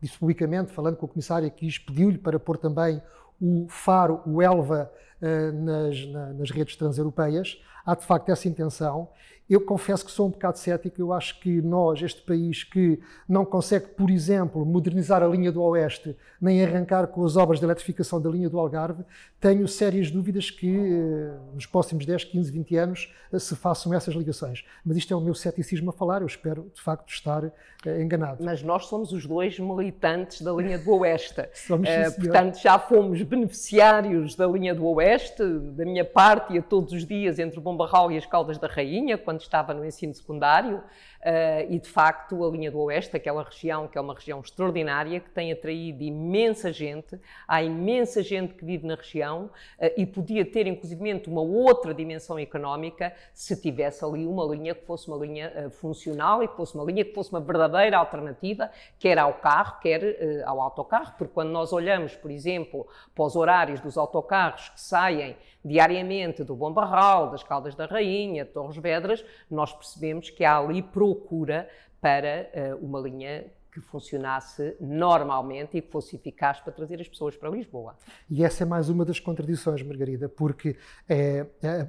disse 0.00 0.18
publicamente, 0.18 0.72
falando 0.72 0.96
com 0.96 1.06
a 1.06 1.08
comissária, 1.08 1.50
que 1.50 1.66
pediu-lhe 1.80 2.18
para 2.18 2.38
pôr 2.38 2.56
também 2.56 3.02
o 3.40 3.66
Faro, 3.68 4.22
o 4.26 4.40
Elva, 4.42 4.90
eh, 5.20 5.50
nas, 5.52 6.06
nas 6.38 6.50
redes 6.50 6.76
transeuropeias. 6.76 7.60
Há 7.84 7.94
de 7.94 8.06
facto 8.06 8.30
essa 8.30 8.48
intenção 8.48 9.08
eu 9.50 9.60
confesso 9.60 10.04
que 10.04 10.12
sou 10.12 10.28
um 10.28 10.30
bocado 10.30 10.60
cético. 10.60 11.00
Eu 11.00 11.12
acho 11.12 11.40
que 11.40 11.60
nós, 11.60 12.00
este 12.00 12.22
país 12.22 12.62
que 12.62 13.00
não 13.28 13.44
consegue, 13.44 13.88
por 13.88 14.08
exemplo, 14.08 14.64
modernizar 14.64 15.24
a 15.24 15.26
linha 15.26 15.50
do 15.50 15.60
Oeste, 15.60 16.16
nem 16.40 16.64
arrancar 16.64 17.08
com 17.08 17.24
as 17.24 17.36
obras 17.36 17.58
de 17.58 17.66
eletrificação 17.66 18.22
da 18.22 18.30
linha 18.30 18.48
do 18.48 18.60
Algarve, 18.60 19.04
tenho 19.40 19.66
sérias 19.66 20.08
dúvidas 20.08 20.50
que 20.50 20.68
eh, 20.68 21.34
nos 21.54 21.66
próximos 21.66 22.06
10, 22.06 22.24
15, 22.24 22.52
20 22.52 22.76
anos 22.76 23.14
eh, 23.32 23.38
se 23.38 23.56
façam 23.56 23.92
essas 23.92 24.14
ligações. 24.14 24.64
Mas 24.84 24.98
isto 24.98 25.12
é 25.12 25.16
o 25.16 25.20
meu 25.20 25.34
ceticismo 25.34 25.90
a 25.90 25.92
falar. 25.92 26.20
Eu 26.20 26.26
espero, 26.28 26.70
de 26.72 26.80
facto, 26.80 27.10
estar 27.10 27.44
eh, 27.84 28.02
enganado. 28.02 28.44
Mas 28.44 28.62
nós 28.62 28.86
somos 28.86 29.12
os 29.12 29.26
dois 29.26 29.58
militantes 29.58 30.42
da 30.42 30.52
linha 30.52 30.78
do 30.78 30.92
Oeste. 30.92 31.48
somos, 31.66 31.88
uh, 31.88 32.20
portanto, 32.20 32.60
já 32.60 32.78
fomos 32.78 33.20
beneficiários 33.22 34.36
da 34.36 34.46
linha 34.46 34.74
do 34.74 34.86
Oeste. 34.86 35.42
Da 35.72 35.84
minha 35.84 36.04
parte, 36.04 36.52
ia 36.52 36.62
todos 36.62 36.92
os 36.92 37.04
dias 37.04 37.40
entre 37.40 37.58
o 37.58 37.62
Bombarral 37.62 38.12
e 38.12 38.16
as 38.16 38.26
Caldas 38.26 38.58
da 38.58 38.68
Rainha, 38.68 39.18
quando 39.18 39.39
quando 39.40 39.42
estava 39.42 39.74
no 39.74 39.84
ensino 39.84 40.14
secundário, 40.14 40.82
e 41.68 41.78
de 41.78 41.88
facto 41.88 42.44
a 42.44 42.50
linha 42.50 42.70
do 42.70 42.80
Oeste, 42.80 43.16
aquela 43.16 43.42
região 43.42 43.86
que 43.86 43.98
é 43.98 44.00
uma 44.00 44.14
região 44.14 44.40
extraordinária, 44.40 45.20
que 45.20 45.30
tem 45.30 45.52
atraído 45.52 46.02
imensa 46.02 46.72
gente, 46.72 47.18
há 47.46 47.62
imensa 47.62 48.22
gente 48.22 48.54
que 48.54 48.64
vive 48.64 48.86
na 48.86 48.94
região 48.94 49.50
e 49.96 50.06
podia 50.06 50.44
ter 50.44 50.66
inclusivamente 50.66 51.28
uma 51.28 51.42
outra 51.42 51.92
dimensão 51.92 52.38
económica 52.38 53.14
se 53.34 53.60
tivesse 53.60 54.04
ali 54.04 54.26
uma 54.26 54.44
linha 54.44 54.74
que 54.74 54.84
fosse 54.86 55.08
uma 55.08 55.18
linha 55.18 55.70
funcional 55.70 56.42
e 56.42 56.48
que 56.48 56.56
fosse 56.56 56.74
uma 56.74 56.84
linha 56.84 57.04
que 57.04 57.12
fosse 57.12 57.30
uma 57.30 57.40
verdadeira 57.40 57.98
alternativa, 57.98 58.70
quer 58.98 59.18
ao 59.18 59.34
carro, 59.34 59.78
quer 59.80 60.42
ao 60.46 60.60
autocarro, 60.60 61.14
porque 61.18 61.34
quando 61.34 61.50
nós 61.50 61.72
olhamos, 61.72 62.16
por 62.16 62.30
exemplo, 62.30 62.86
para 63.14 63.24
os 63.24 63.36
horários 63.36 63.80
dos 63.80 63.98
autocarros 63.98 64.70
que 64.70 64.80
saem 64.80 65.36
diariamente 65.62 66.42
do 66.42 66.54
Bom 66.54 66.72
Barral, 66.72 67.30
das 67.30 67.42
Caldas 67.42 67.74
da 67.74 67.84
Rainha, 67.84 68.44
de 68.44 68.50
Torres 68.50 68.76
Vedras, 68.76 69.24
nós 69.50 69.72
percebemos 69.72 70.30
que 70.30 70.42
há 70.42 70.56
ali 70.56 70.82
procura 71.14 71.68
para 72.00 72.50
uh, 72.54 72.84
uma 72.84 73.00
linha 73.00 73.46
que 73.72 73.80
funcionasse 73.80 74.76
normalmente 74.80 75.76
e 75.76 75.82
que 75.82 75.90
fosse 75.90 76.16
eficaz 76.16 76.60
para 76.60 76.72
trazer 76.72 77.00
as 77.00 77.08
pessoas 77.08 77.36
para 77.36 77.48
Lisboa. 77.50 77.96
E 78.28 78.42
essa 78.44 78.64
é 78.64 78.66
mais 78.66 78.88
uma 78.88 79.04
das 79.04 79.20
contradições, 79.20 79.80
Margarida, 79.82 80.28
porque 80.28 80.76
é, 81.08 81.46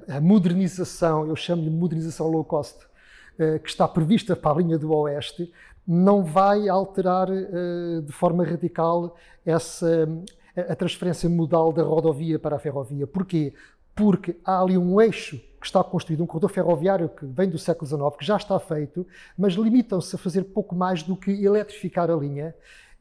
a, 0.08 0.18
a 0.18 0.20
modernização, 0.20 1.26
eu 1.26 1.34
chamo-lhe 1.34 1.70
modernização 1.70 2.28
low 2.28 2.44
cost, 2.44 2.84
uh, 2.84 3.58
que 3.60 3.68
está 3.68 3.88
prevista 3.88 4.36
para 4.36 4.52
a 4.52 4.62
linha 4.62 4.78
do 4.78 4.92
Oeste, 4.92 5.52
não 5.86 6.22
vai 6.22 6.68
alterar 6.68 7.28
uh, 7.28 8.02
de 8.02 8.12
forma 8.12 8.44
radical 8.44 9.16
essa 9.44 10.08
a 10.54 10.76
transferência 10.76 11.30
modal 11.30 11.72
da 11.72 11.82
rodovia 11.82 12.38
para 12.38 12.56
a 12.56 12.58
ferrovia. 12.58 13.06
Porquê? 13.06 13.54
Porque 13.94 14.38
há 14.44 14.60
ali 14.60 14.76
um 14.76 15.00
eixo 15.00 15.40
que 15.62 15.66
está 15.68 15.82
construído, 15.82 16.24
um 16.24 16.26
corredor 16.26 16.50
ferroviário 16.50 17.08
que 17.08 17.24
vem 17.24 17.48
do 17.48 17.56
século 17.56 17.86
XIX, 17.86 18.16
que 18.18 18.26
já 18.26 18.36
está 18.36 18.58
feito, 18.58 19.06
mas 19.38 19.54
limitam-se 19.54 20.14
a 20.14 20.18
fazer 20.18 20.42
pouco 20.42 20.74
mais 20.74 21.04
do 21.04 21.16
que 21.16 21.30
eletrificar 21.30 22.10
a 22.10 22.16
linha, 22.16 22.52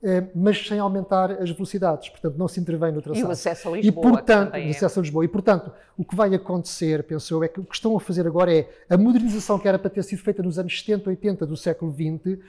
eh, 0.03 0.24
mas 0.36 0.68
sem 0.68 0.77
aumentar 0.77 1.32
as 1.32 1.50
velocidades, 1.50 2.10
portanto 2.10 2.36
não 2.38 2.48
se 2.48 2.60
intervém 2.60 2.91
no 2.91 3.01
traçado. 3.01 3.25
E 3.25 3.27
o 3.27 3.32
acesso 3.32 3.68
a 3.68 3.72
Lisboa. 3.72 4.08
E 4.08 4.12
portanto, 4.13 4.53
o 4.53 4.70
acesso 4.70 5.00
a 5.00 5.01
Lisboa. 5.01 5.25
E 5.25 5.27
portanto, 5.27 5.72
o 5.98 6.06
que 6.06 6.15
vai 6.15 6.34
acontecer, 6.36 7.03
penso 7.03 7.34
eu, 7.34 7.44
é 7.44 7.48
que 7.48 7.60
o 7.60 7.63
que 7.63 7.75
estão 7.75 7.98
a 7.98 8.00
fazer 8.00 8.27
agora 8.27 8.53
é 8.56 8.70
a 8.88 8.96
modernização 8.96 9.58
que 9.58 9.68
era 9.68 9.80
para 9.80 9.89
ter 9.89 10.03
sido 10.03 10.20
feita 10.22 10.44
nos 10.44 10.60
anos 10.60 10.80
70, 10.80 11.10
80 11.10 11.46
do 11.48 11.58
século 11.58 11.91
XX, 11.91 12.39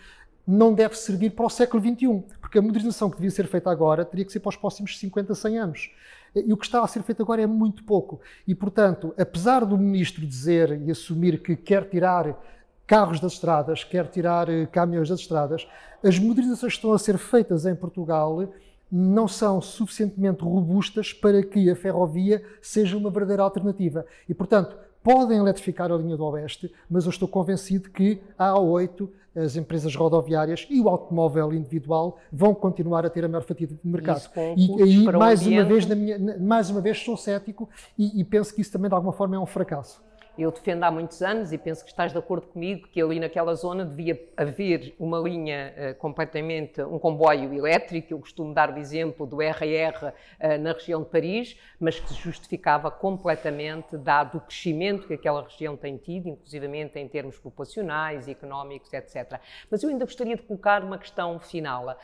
não 0.47 0.75
deve 0.75 0.95
servir 0.95 1.31
para 1.31 1.47
o 1.47 1.51
século 1.51 1.83
XXI, 1.83 2.23
porque 2.41 2.59
a 2.59 2.63
modernização 2.63 3.09
que 3.09 3.17
devia 3.17 3.31
ser 3.31 3.47
feita 3.47 3.71
agora 3.71 4.05
teria 4.05 4.25
que 4.27 4.33
ser 4.33 4.41
para 4.41 4.51
os 4.51 4.57
próximos 4.57 4.99
50, 4.99 5.35
100 5.35 5.59
anos. 5.59 5.91
E 6.35 6.53
o 6.53 6.57
que 6.57 6.65
está 6.65 6.83
a 6.83 6.89
ser 6.89 7.03
feito 7.03 7.23
agora 7.23 7.43
é 7.43 7.47
muito 7.47 7.85
pouco. 7.85 8.21
E, 8.47 8.55
portanto, 8.55 9.15
apesar 9.19 9.65
do 9.65 9.77
ministro 9.77 10.27
dizer 10.27 10.81
e 10.83 10.91
assumir 10.91 11.43
que 11.43 11.55
quer 11.55 11.89
tirar 11.89 12.39
carros 12.87 13.21
das 13.21 13.35
estradas, 13.35 13.85
quer 13.85 14.09
tirar 14.09 14.49
eh, 14.49 14.67
caminhões 14.67 15.09
das 15.09 15.21
estradas, 15.21 15.67
as 16.03 16.19
modernizações 16.19 16.73
que 16.73 16.79
estão 16.79 16.93
a 16.93 16.99
ser 16.99 17.19
feitas 17.19 17.65
em 17.65 17.75
Portugal 17.75 18.49
não 18.91 19.27
são 19.27 19.61
suficientemente 19.61 20.43
robustas 20.43 21.13
para 21.13 21.43
que 21.43 21.71
a 21.71 21.77
ferrovia 21.77 22.45
seja 22.61 22.97
uma 22.97 23.11
verdadeira 23.11 23.43
alternativa. 23.43 24.05
E, 24.29 24.35
portanto, 24.35 24.77
podem 25.03 25.39
eletrificar 25.39 25.91
a 25.91 25.97
linha 25.97 26.17
do 26.17 26.25
Oeste, 26.25 26.73
mas 26.89 27.05
eu 27.05 27.11
estou 27.11 27.29
convencido 27.29 27.91
que 27.91 28.21
a 28.39 28.53
A8 28.53 29.09
as 29.35 29.57
empresas 29.57 29.95
rodoviárias 29.95 30.67
e 30.69 30.79
o 30.79 30.91
automóvel 30.91 31.55
individual 31.55 32.19
vão 32.31 32.55
continuar 32.55 33.07
a 33.07 33.11
ter 33.11 33.25
a 33.25 33.29
maior 33.29 33.43
fatia 33.43 33.67
de 33.67 33.79
mercado. 33.83 34.29
E 34.57 34.83
aí, 34.83 35.05
mais 35.05 35.47
uma, 35.47 35.65
vez, 35.65 35.87
minha, 35.87 36.39
mais 36.39 36.69
uma 36.69 36.83
vez, 36.83 36.99
sou 36.99 37.17
cético 37.17 37.67
e, 37.99 38.21
e 38.21 38.25
penso 38.25 38.55
que 38.55 38.61
isso 38.61 38.71
também, 38.71 38.91
de 38.91 38.95
alguma 38.95 39.13
forma, 39.13 39.35
é 39.35 39.39
um 39.39 39.47
fracasso 39.47 40.03
eu 40.37 40.51
defendo 40.51 40.83
há 40.85 40.91
muitos 40.91 41.21
anos 41.21 41.53
e 41.53 41.59
penso 41.59 41.85
que 41.85 41.91
estás 41.91 42.13
de 42.13 42.19
acordo 42.19 42.47
comigo 42.47 42.89
que 42.89 43.01
ali 43.01 43.21
naquela 43.21 43.55
zona 43.55 43.85
devia 43.85 44.19
haver 44.37 44.95
uma 44.99 45.19
linha 45.19 45.75
uh, 45.77 45.95
completamente, 45.97 46.81
um 46.83 46.99
comboio 46.99 47.53
elétrico. 47.53 48.15
Eu 48.15 48.19
costumo 48.19 48.55
dar 48.55 48.73
o 48.73 48.79
exemplo 48.79 49.27
do 49.27 49.43
RR 49.43 50.07
uh, 50.07 50.13
eh, 50.41 50.59
na 50.59 50.73
região 50.73 51.03
de 51.03 51.09
Paris, 51.11 51.57
mas 51.79 52.01
que 52.01 52.09
se 52.09 52.15
justificava 52.15 52.91
completamente, 52.91 53.97
dado 53.97 54.39
o 54.39 54.41
crescimento 54.41 55.07
que 55.07 55.15
aquela 55.15 55.43
região 55.43 55.77
tem 55.77 55.99
tido, 55.99 56.29
inclusivamente 56.29 56.99
em 56.99 57.07
termos 57.07 57.39
populacionais, 57.39 58.27
económicos, 58.27 58.93
etc. 58.93 59.39
Mas 59.71 59.83
eu 59.83 59.91
ainda 59.91 60.05
gostaria 60.05 60.37
de 60.37 60.43
colocar 60.43 60.83
uma 60.83 60.97
questão 60.97 61.39
final. 61.39 61.95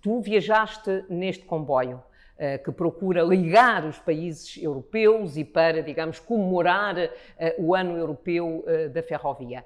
Tu 0.00 0.20
viajaste 0.20 1.04
neste 1.08 1.44
comboio. 1.44 2.02
Eh, 2.44 2.58
que 2.58 2.72
procura 2.72 3.22
ligar 3.22 3.84
os 3.84 4.00
países 4.00 4.60
europeus 4.60 5.36
e 5.36 5.44
para, 5.44 5.80
digamos, 5.80 6.18
comemorar 6.18 6.98
eh, 6.98 7.54
o 7.56 7.72
ano 7.72 7.96
europeu 7.96 8.64
eh, 8.66 8.88
da 8.88 9.00
ferrovia. 9.00 9.64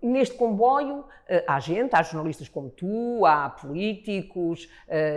Neste 0.00 0.34
comboio 0.34 1.04
há 1.46 1.60
gente, 1.60 1.94
há 1.94 2.02
jornalistas 2.02 2.48
como 2.48 2.70
tu, 2.70 3.24
há 3.26 3.50
políticos, 3.50 4.68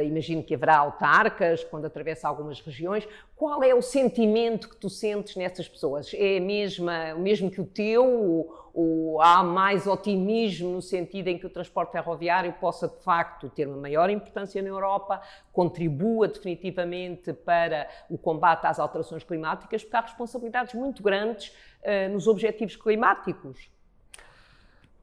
imagino 0.06 0.43
que 0.43 0.56
haverá 0.56 0.77
autarcas 0.77 1.63
quando 1.63 1.86
atravessa 1.86 2.27
algumas 2.27 2.60
regiões. 2.60 3.08
Qual 3.36 3.63
é 3.63 3.73
o 3.73 3.82
sentimento 3.82 4.69
que 4.69 4.75
tu 4.75 4.89
sentes 4.89 5.36
nessas 5.36 5.67
pessoas? 5.67 6.12
É 6.13 6.39
mesma, 6.39 7.13
o 7.15 7.19
mesmo 7.19 7.49
que 7.49 7.62
o 7.62 7.65
teu? 7.65 8.67
ou 8.77 9.19
há 9.19 9.41
mais 9.41 9.88
otimismo 9.88 10.69
no 10.69 10.84
sentido 10.84 11.30
em 11.30 11.39
que 11.39 11.47
o 11.47 11.49
transporte 11.49 11.93
ferroviário 11.93 12.53
possa 12.53 12.88
de 12.88 13.03
facto 13.03 13.49
ter 13.49 13.67
uma 13.67 13.77
maior 13.77 14.08
importância 14.08 14.62
na 14.62 14.69
Europa, 14.69 15.19
contribua 15.51 16.27
definitivamente 16.27 17.34
para 17.34 17.89
o 18.08 18.19
combate 18.19 18.67
às 18.67 18.77
alterações 18.77 19.23
climáticas, 19.23 19.84
porque 19.84 19.97
há 19.97 20.01
responsabilidades 20.01 20.75
muito 20.75 21.01
grandes 21.01 21.47
uh, 21.47 22.13
nos 22.13 22.27
objetivos 22.27 22.75
climáticos. 22.75 23.67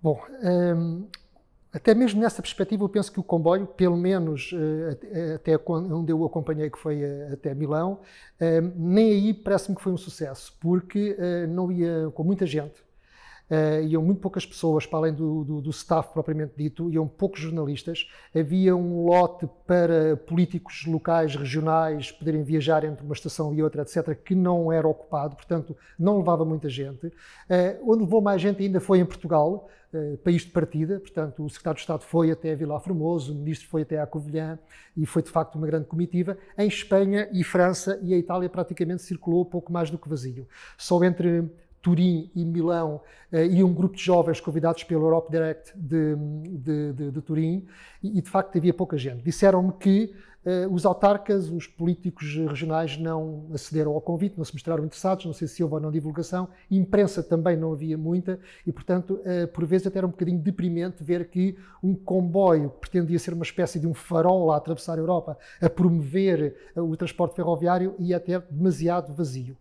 Bom, 0.04 0.22
ehm, 0.42 1.06
até 1.72 1.94
mesmo 1.94 2.20
nessa 2.20 2.42
perspectiva, 2.42 2.84
eu 2.84 2.90
penso 2.90 3.10
que 3.10 3.18
o 3.18 3.22
comboio, 3.22 3.66
pelo 3.66 3.96
menos 3.96 4.52
uh, 4.52 5.34
até 5.34 5.58
onde 5.66 6.12
eu 6.12 6.22
acompanhei, 6.26 6.68
que 6.68 6.78
foi 6.78 7.02
uh, 7.02 7.32
até 7.32 7.54
Milão, 7.54 8.00
ehm, 8.38 8.70
nem 8.76 9.12
aí 9.12 9.32
parece-me 9.32 9.74
que 9.74 9.82
foi 9.82 9.92
um 9.92 9.96
sucesso, 9.96 10.54
porque 10.60 11.16
não 11.48 11.72
ia 11.72 12.10
com 12.14 12.22
muita 12.22 12.46
gente 12.46 12.84
uh, 13.50 13.86
iam 13.86 14.02
muito 14.02 14.20
poucas 14.20 14.46
pessoas, 14.46 14.86
para 14.86 14.98
além 14.98 15.14
do, 15.14 15.44
do, 15.44 15.60
do, 15.60 15.70
staff 15.70 16.12
propriamente 16.12 16.54
dito, 16.56 16.90
iam 16.90 17.06
poucos 17.06 17.40
jornalistas. 17.40 18.08
Havia 18.34 18.74
um 18.74 19.04
lote 19.04 19.48
para 19.66 20.16
políticos 20.16 20.84
locais, 20.86 21.36
regionais, 21.36 22.10
poderem 22.10 22.42
viajar 22.42 22.84
entre 22.84 23.04
uma 23.04 23.14
estação 23.14 23.54
e 23.54 23.62
outra, 23.62 23.82
etc., 23.82 24.14
que 24.14 24.34
não 24.34 24.72
era 24.72 24.86
ocupado, 24.86 25.36
portanto, 25.36 25.76
não 25.98 26.18
levava 26.18 26.44
muita 26.44 26.68
gente. 26.68 27.06
Uh, 27.06 27.12
onde 27.90 28.04
levou 28.04 28.20
mais 28.20 28.40
gente 28.40 28.62
ainda 28.62 28.80
foi 28.80 28.98
em 28.98 29.04
Portugal, 29.04 29.68
uh, 29.92 30.16
país 30.18 30.42
de 30.42 30.50
partida, 30.50 30.98
portanto, 30.98 31.44
o 31.44 31.48
secretário 31.48 31.76
de 31.76 31.82
Estado 31.82 32.02
foi 32.02 32.30
até 32.30 32.54
Vila 32.54 32.80
Formoso, 32.80 33.32
o 33.32 33.36
ministro 33.36 33.68
foi 33.68 33.82
até 33.82 34.00
a 34.00 34.06
Covilhã 34.06 34.58
e 34.96 35.06
foi 35.06 35.22
de 35.22 35.30
facto 35.30 35.56
uma 35.56 35.66
grande 35.66 35.86
comitiva. 35.86 36.36
Em 36.56 36.68
Espanha 36.68 37.28
e 37.32 37.42
França 37.42 37.98
e 38.02 38.14
a 38.14 38.18
Itália 38.18 38.48
praticamente 38.48 39.02
circulou 39.02 39.44
pouco 39.44 39.72
mais 39.72 39.90
do 39.90 39.98
que 39.98 40.08
vazio. 40.08 40.46
Só 40.78 41.02
entre 41.02 41.50
Turim 41.84 42.30
e 42.34 42.42
Milão, 42.46 43.02
uh, 43.30 43.36
e 43.36 43.62
um 43.62 43.72
grupo 43.72 43.94
de 43.94 44.02
jovens 44.02 44.40
convidados 44.40 44.82
pelo 44.84 45.04
Europe 45.04 45.30
Direct 45.30 45.70
de, 45.76 46.16
de, 46.16 46.92
de, 46.94 47.10
de 47.10 47.20
Turim, 47.20 47.66
e, 48.02 48.18
e, 48.18 48.22
de 48.22 48.30
facto 48.30 48.56
havia 48.56 48.72
pouca 48.72 48.96
gente. 48.96 49.22
Disseram-me 49.22 49.70
que 49.74 50.14
uh, 50.46 50.72
os 50.72 50.86
autarcas, 50.86 51.50
os 51.50 51.66
políticos 51.66 52.36
regionais 52.36 52.96
não 52.96 53.50
acederam 53.52 53.92
ao 53.92 54.00
convite, 54.00 54.38
não 54.38 54.46
se 54.46 54.54
mostraram 54.54 54.82
interessados, 54.82 55.26
não 55.26 55.34
sei 55.34 55.46
se 55.46 55.62
houve 55.62 55.74
ou 55.74 55.80
não 55.80 55.92
divulgação, 55.92 56.48
imprensa 56.70 57.22
também 57.22 57.54
não 57.54 57.74
havia 57.74 57.98
muita, 57.98 58.40
e 58.66 58.72
portanto, 58.72 59.20
uh, 59.20 59.46
por 59.48 59.66
vezes 59.66 59.86
até 59.86 59.98
era 59.98 60.06
um 60.06 60.10
bocadinho 60.10 60.38
deprimente 60.38 61.04
ver 61.04 61.28
que 61.28 61.54
um 61.82 61.94
comboio 61.94 62.70
que 62.70 62.80
pretendia 62.80 63.18
ser 63.18 63.34
uma 63.34 63.44
espécie 63.44 63.78
de 63.78 63.86
um 63.86 63.92
farol 63.92 64.50
a 64.52 64.56
atravessar 64.56 64.94
a 64.94 65.02
Europa, 65.02 65.36
a 65.60 65.68
promover 65.68 66.56
o 66.76 66.96
transporte 66.96 67.36
ferroviário, 67.36 67.94
ia 67.98 68.16
até 68.16 68.40
demasiado 68.40 69.12
vazio. 69.12 69.54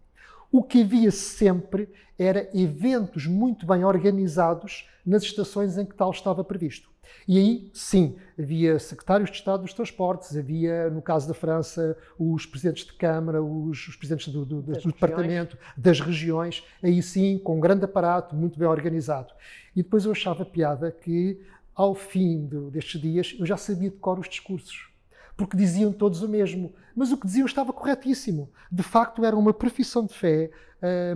O 0.54 0.62
que 0.62 0.84
havia 0.84 1.10
sempre 1.10 1.90
era 2.18 2.48
eventos 2.54 3.26
muito 3.26 3.66
bem 3.66 3.84
organizados 3.84 4.88
nas 5.04 5.24
estações 5.24 5.80
em 5.80 5.84
que 5.84 5.96
tal 5.96 6.12
estava 6.12 6.44
previsto. 6.44 6.92
E 7.28 7.40
aí, 7.40 7.72
sim, 7.74 8.18
havia 8.38 8.78
secretários 8.78 9.32
de 9.32 9.38
Estado 9.38 9.64
dos 9.64 9.74
Transportes, 9.74 10.38
havia, 10.38 10.92
no 10.92 11.02
caso 11.02 11.28
da 11.28 11.34
França, 11.34 11.98
os 12.20 12.46
presidentes 12.46 12.86
de 12.86 12.94
Câmara, 12.94 13.42
os, 13.42 13.88
os 13.88 13.96
presidentes 13.96 14.32
do, 14.32 14.46
do, 14.46 14.62
do 14.62 14.74
Departamento, 14.74 15.58
das 15.76 16.00
regiões, 16.00 16.64
aí 16.84 17.02
sim, 17.02 17.40
com 17.40 17.58
um 17.58 17.60
grande 17.60 17.86
aparato, 17.86 18.36
muito 18.36 18.60
bem 18.60 18.68
organizado. 18.68 19.34
E 19.76 19.82
depois 19.82 20.06
eu 20.06 20.12
achava 20.12 20.46
piada 20.46 20.92
que, 20.92 21.42
ao 21.74 21.96
fim 21.96 22.46
de, 22.46 22.70
destes 22.70 23.02
dias, 23.02 23.36
eu 23.40 23.46
já 23.48 23.58
sabia 23.58 23.90
de 23.90 23.98
cor 23.98 24.20
os 24.20 24.30
discursos 24.30 24.93
porque 25.36 25.58
diziam 25.58 25.92
todos 25.92 26.22
o 26.22 26.30
mesmo. 26.30 26.74
Mas 26.96 27.12
o 27.12 27.18
que 27.18 27.26
diziam 27.26 27.46
estava 27.46 27.74
corretíssimo. 27.74 28.52
De 28.72 28.84
facto, 28.84 29.26
era 29.26 29.36
uma 29.36 29.54
profissão 29.54 30.06
de 30.06 30.14
fé 30.14 30.52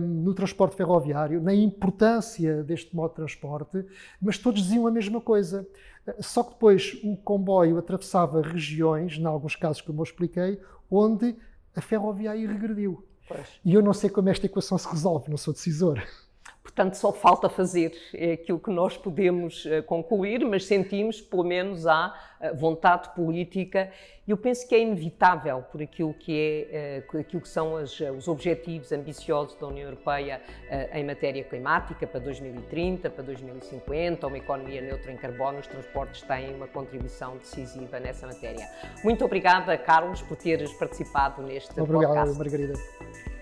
no 0.00 0.34
transporte 0.34 0.76
ferroviário, 0.76 1.42
na 1.42 1.54
importância 1.54 2.62
deste 2.62 2.94
modo 2.96 3.10
de 3.10 3.16
transporte, 3.16 3.84
mas 4.20 4.38
todos 4.38 4.62
diziam 4.62 4.86
a 4.86 4.90
mesma 4.90 5.20
coisa. 5.20 5.66
Só 6.20 6.42
que 6.42 6.50
depois 6.54 6.98
o 7.04 7.16
comboio 7.16 7.78
atravessava 7.78 8.40
regiões, 8.40 9.18
em 9.18 9.26
alguns 9.26 9.54
casos, 9.54 9.82
como 9.82 10.00
eu 10.00 10.04
expliquei, 10.04 10.58
onde 10.90 11.36
a 11.76 11.80
ferroviária 11.80 12.50
regrediu. 12.50 13.04
Pois. 13.28 13.46
E 13.62 13.74
eu 13.74 13.82
não 13.82 13.92
sei 13.92 14.08
como 14.08 14.30
esta 14.30 14.46
equação 14.46 14.78
se 14.78 14.88
resolve, 14.88 15.28
não 15.30 15.36
sou 15.36 15.52
decisor. 15.52 16.02
Portanto, 16.68 16.94
só 16.94 17.12
falta 17.12 17.48
fazer 17.48 17.92
é 18.14 18.32
aquilo 18.32 18.58
que 18.60 18.70
nós 18.70 18.94
podemos 18.94 19.64
uh, 19.64 19.82
concluir, 19.84 20.44
mas 20.44 20.66
sentimos, 20.66 21.18
pelo 21.18 21.42
menos, 21.42 21.86
há 21.86 22.14
uh, 22.40 22.54
vontade 22.54 23.08
política. 23.14 23.90
Eu 24.26 24.36
penso 24.36 24.68
que 24.68 24.74
é 24.74 24.80
inevitável 24.80 25.64
por 25.72 25.80
aquilo 25.80 26.12
que, 26.12 26.68
é, 26.70 27.02
aquilo 27.18 27.40
que 27.40 27.48
são 27.48 27.78
as, 27.78 27.98
os 27.98 28.28
objetivos 28.28 28.92
ambiciosos 28.92 29.56
da 29.58 29.66
União 29.66 29.86
Europeia 29.86 30.42
em 30.92 31.02
matéria 31.02 31.42
climática 31.42 32.06
para 32.06 32.20
2030, 32.20 33.08
para 33.08 33.24
2050, 33.24 34.26
uma 34.26 34.36
economia 34.36 34.82
neutra 34.82 35.10
em 35.10 35.16
carbono. 35.16 35.60
Os 35.60 35.66
transportes 35.66 36.20
têm 36.20 36.54
uma 36.54 36.66
contribuição 36.66 37.38
decisiva 37.38 37.98
nessa 37.98 38.26
matéria. 38.26 38.68
Muito 39.02 39.24
obrigada, 39.24 39.78
Carlos, 39.78 40.20
por 40.20 40.36
teres 40.36 40.74
participado 40.74 41.40
neste 41.42 41.80
Obrigado, 41.80 42.12
podcast. 42.12 42.38
Margarida. 42.38 43.37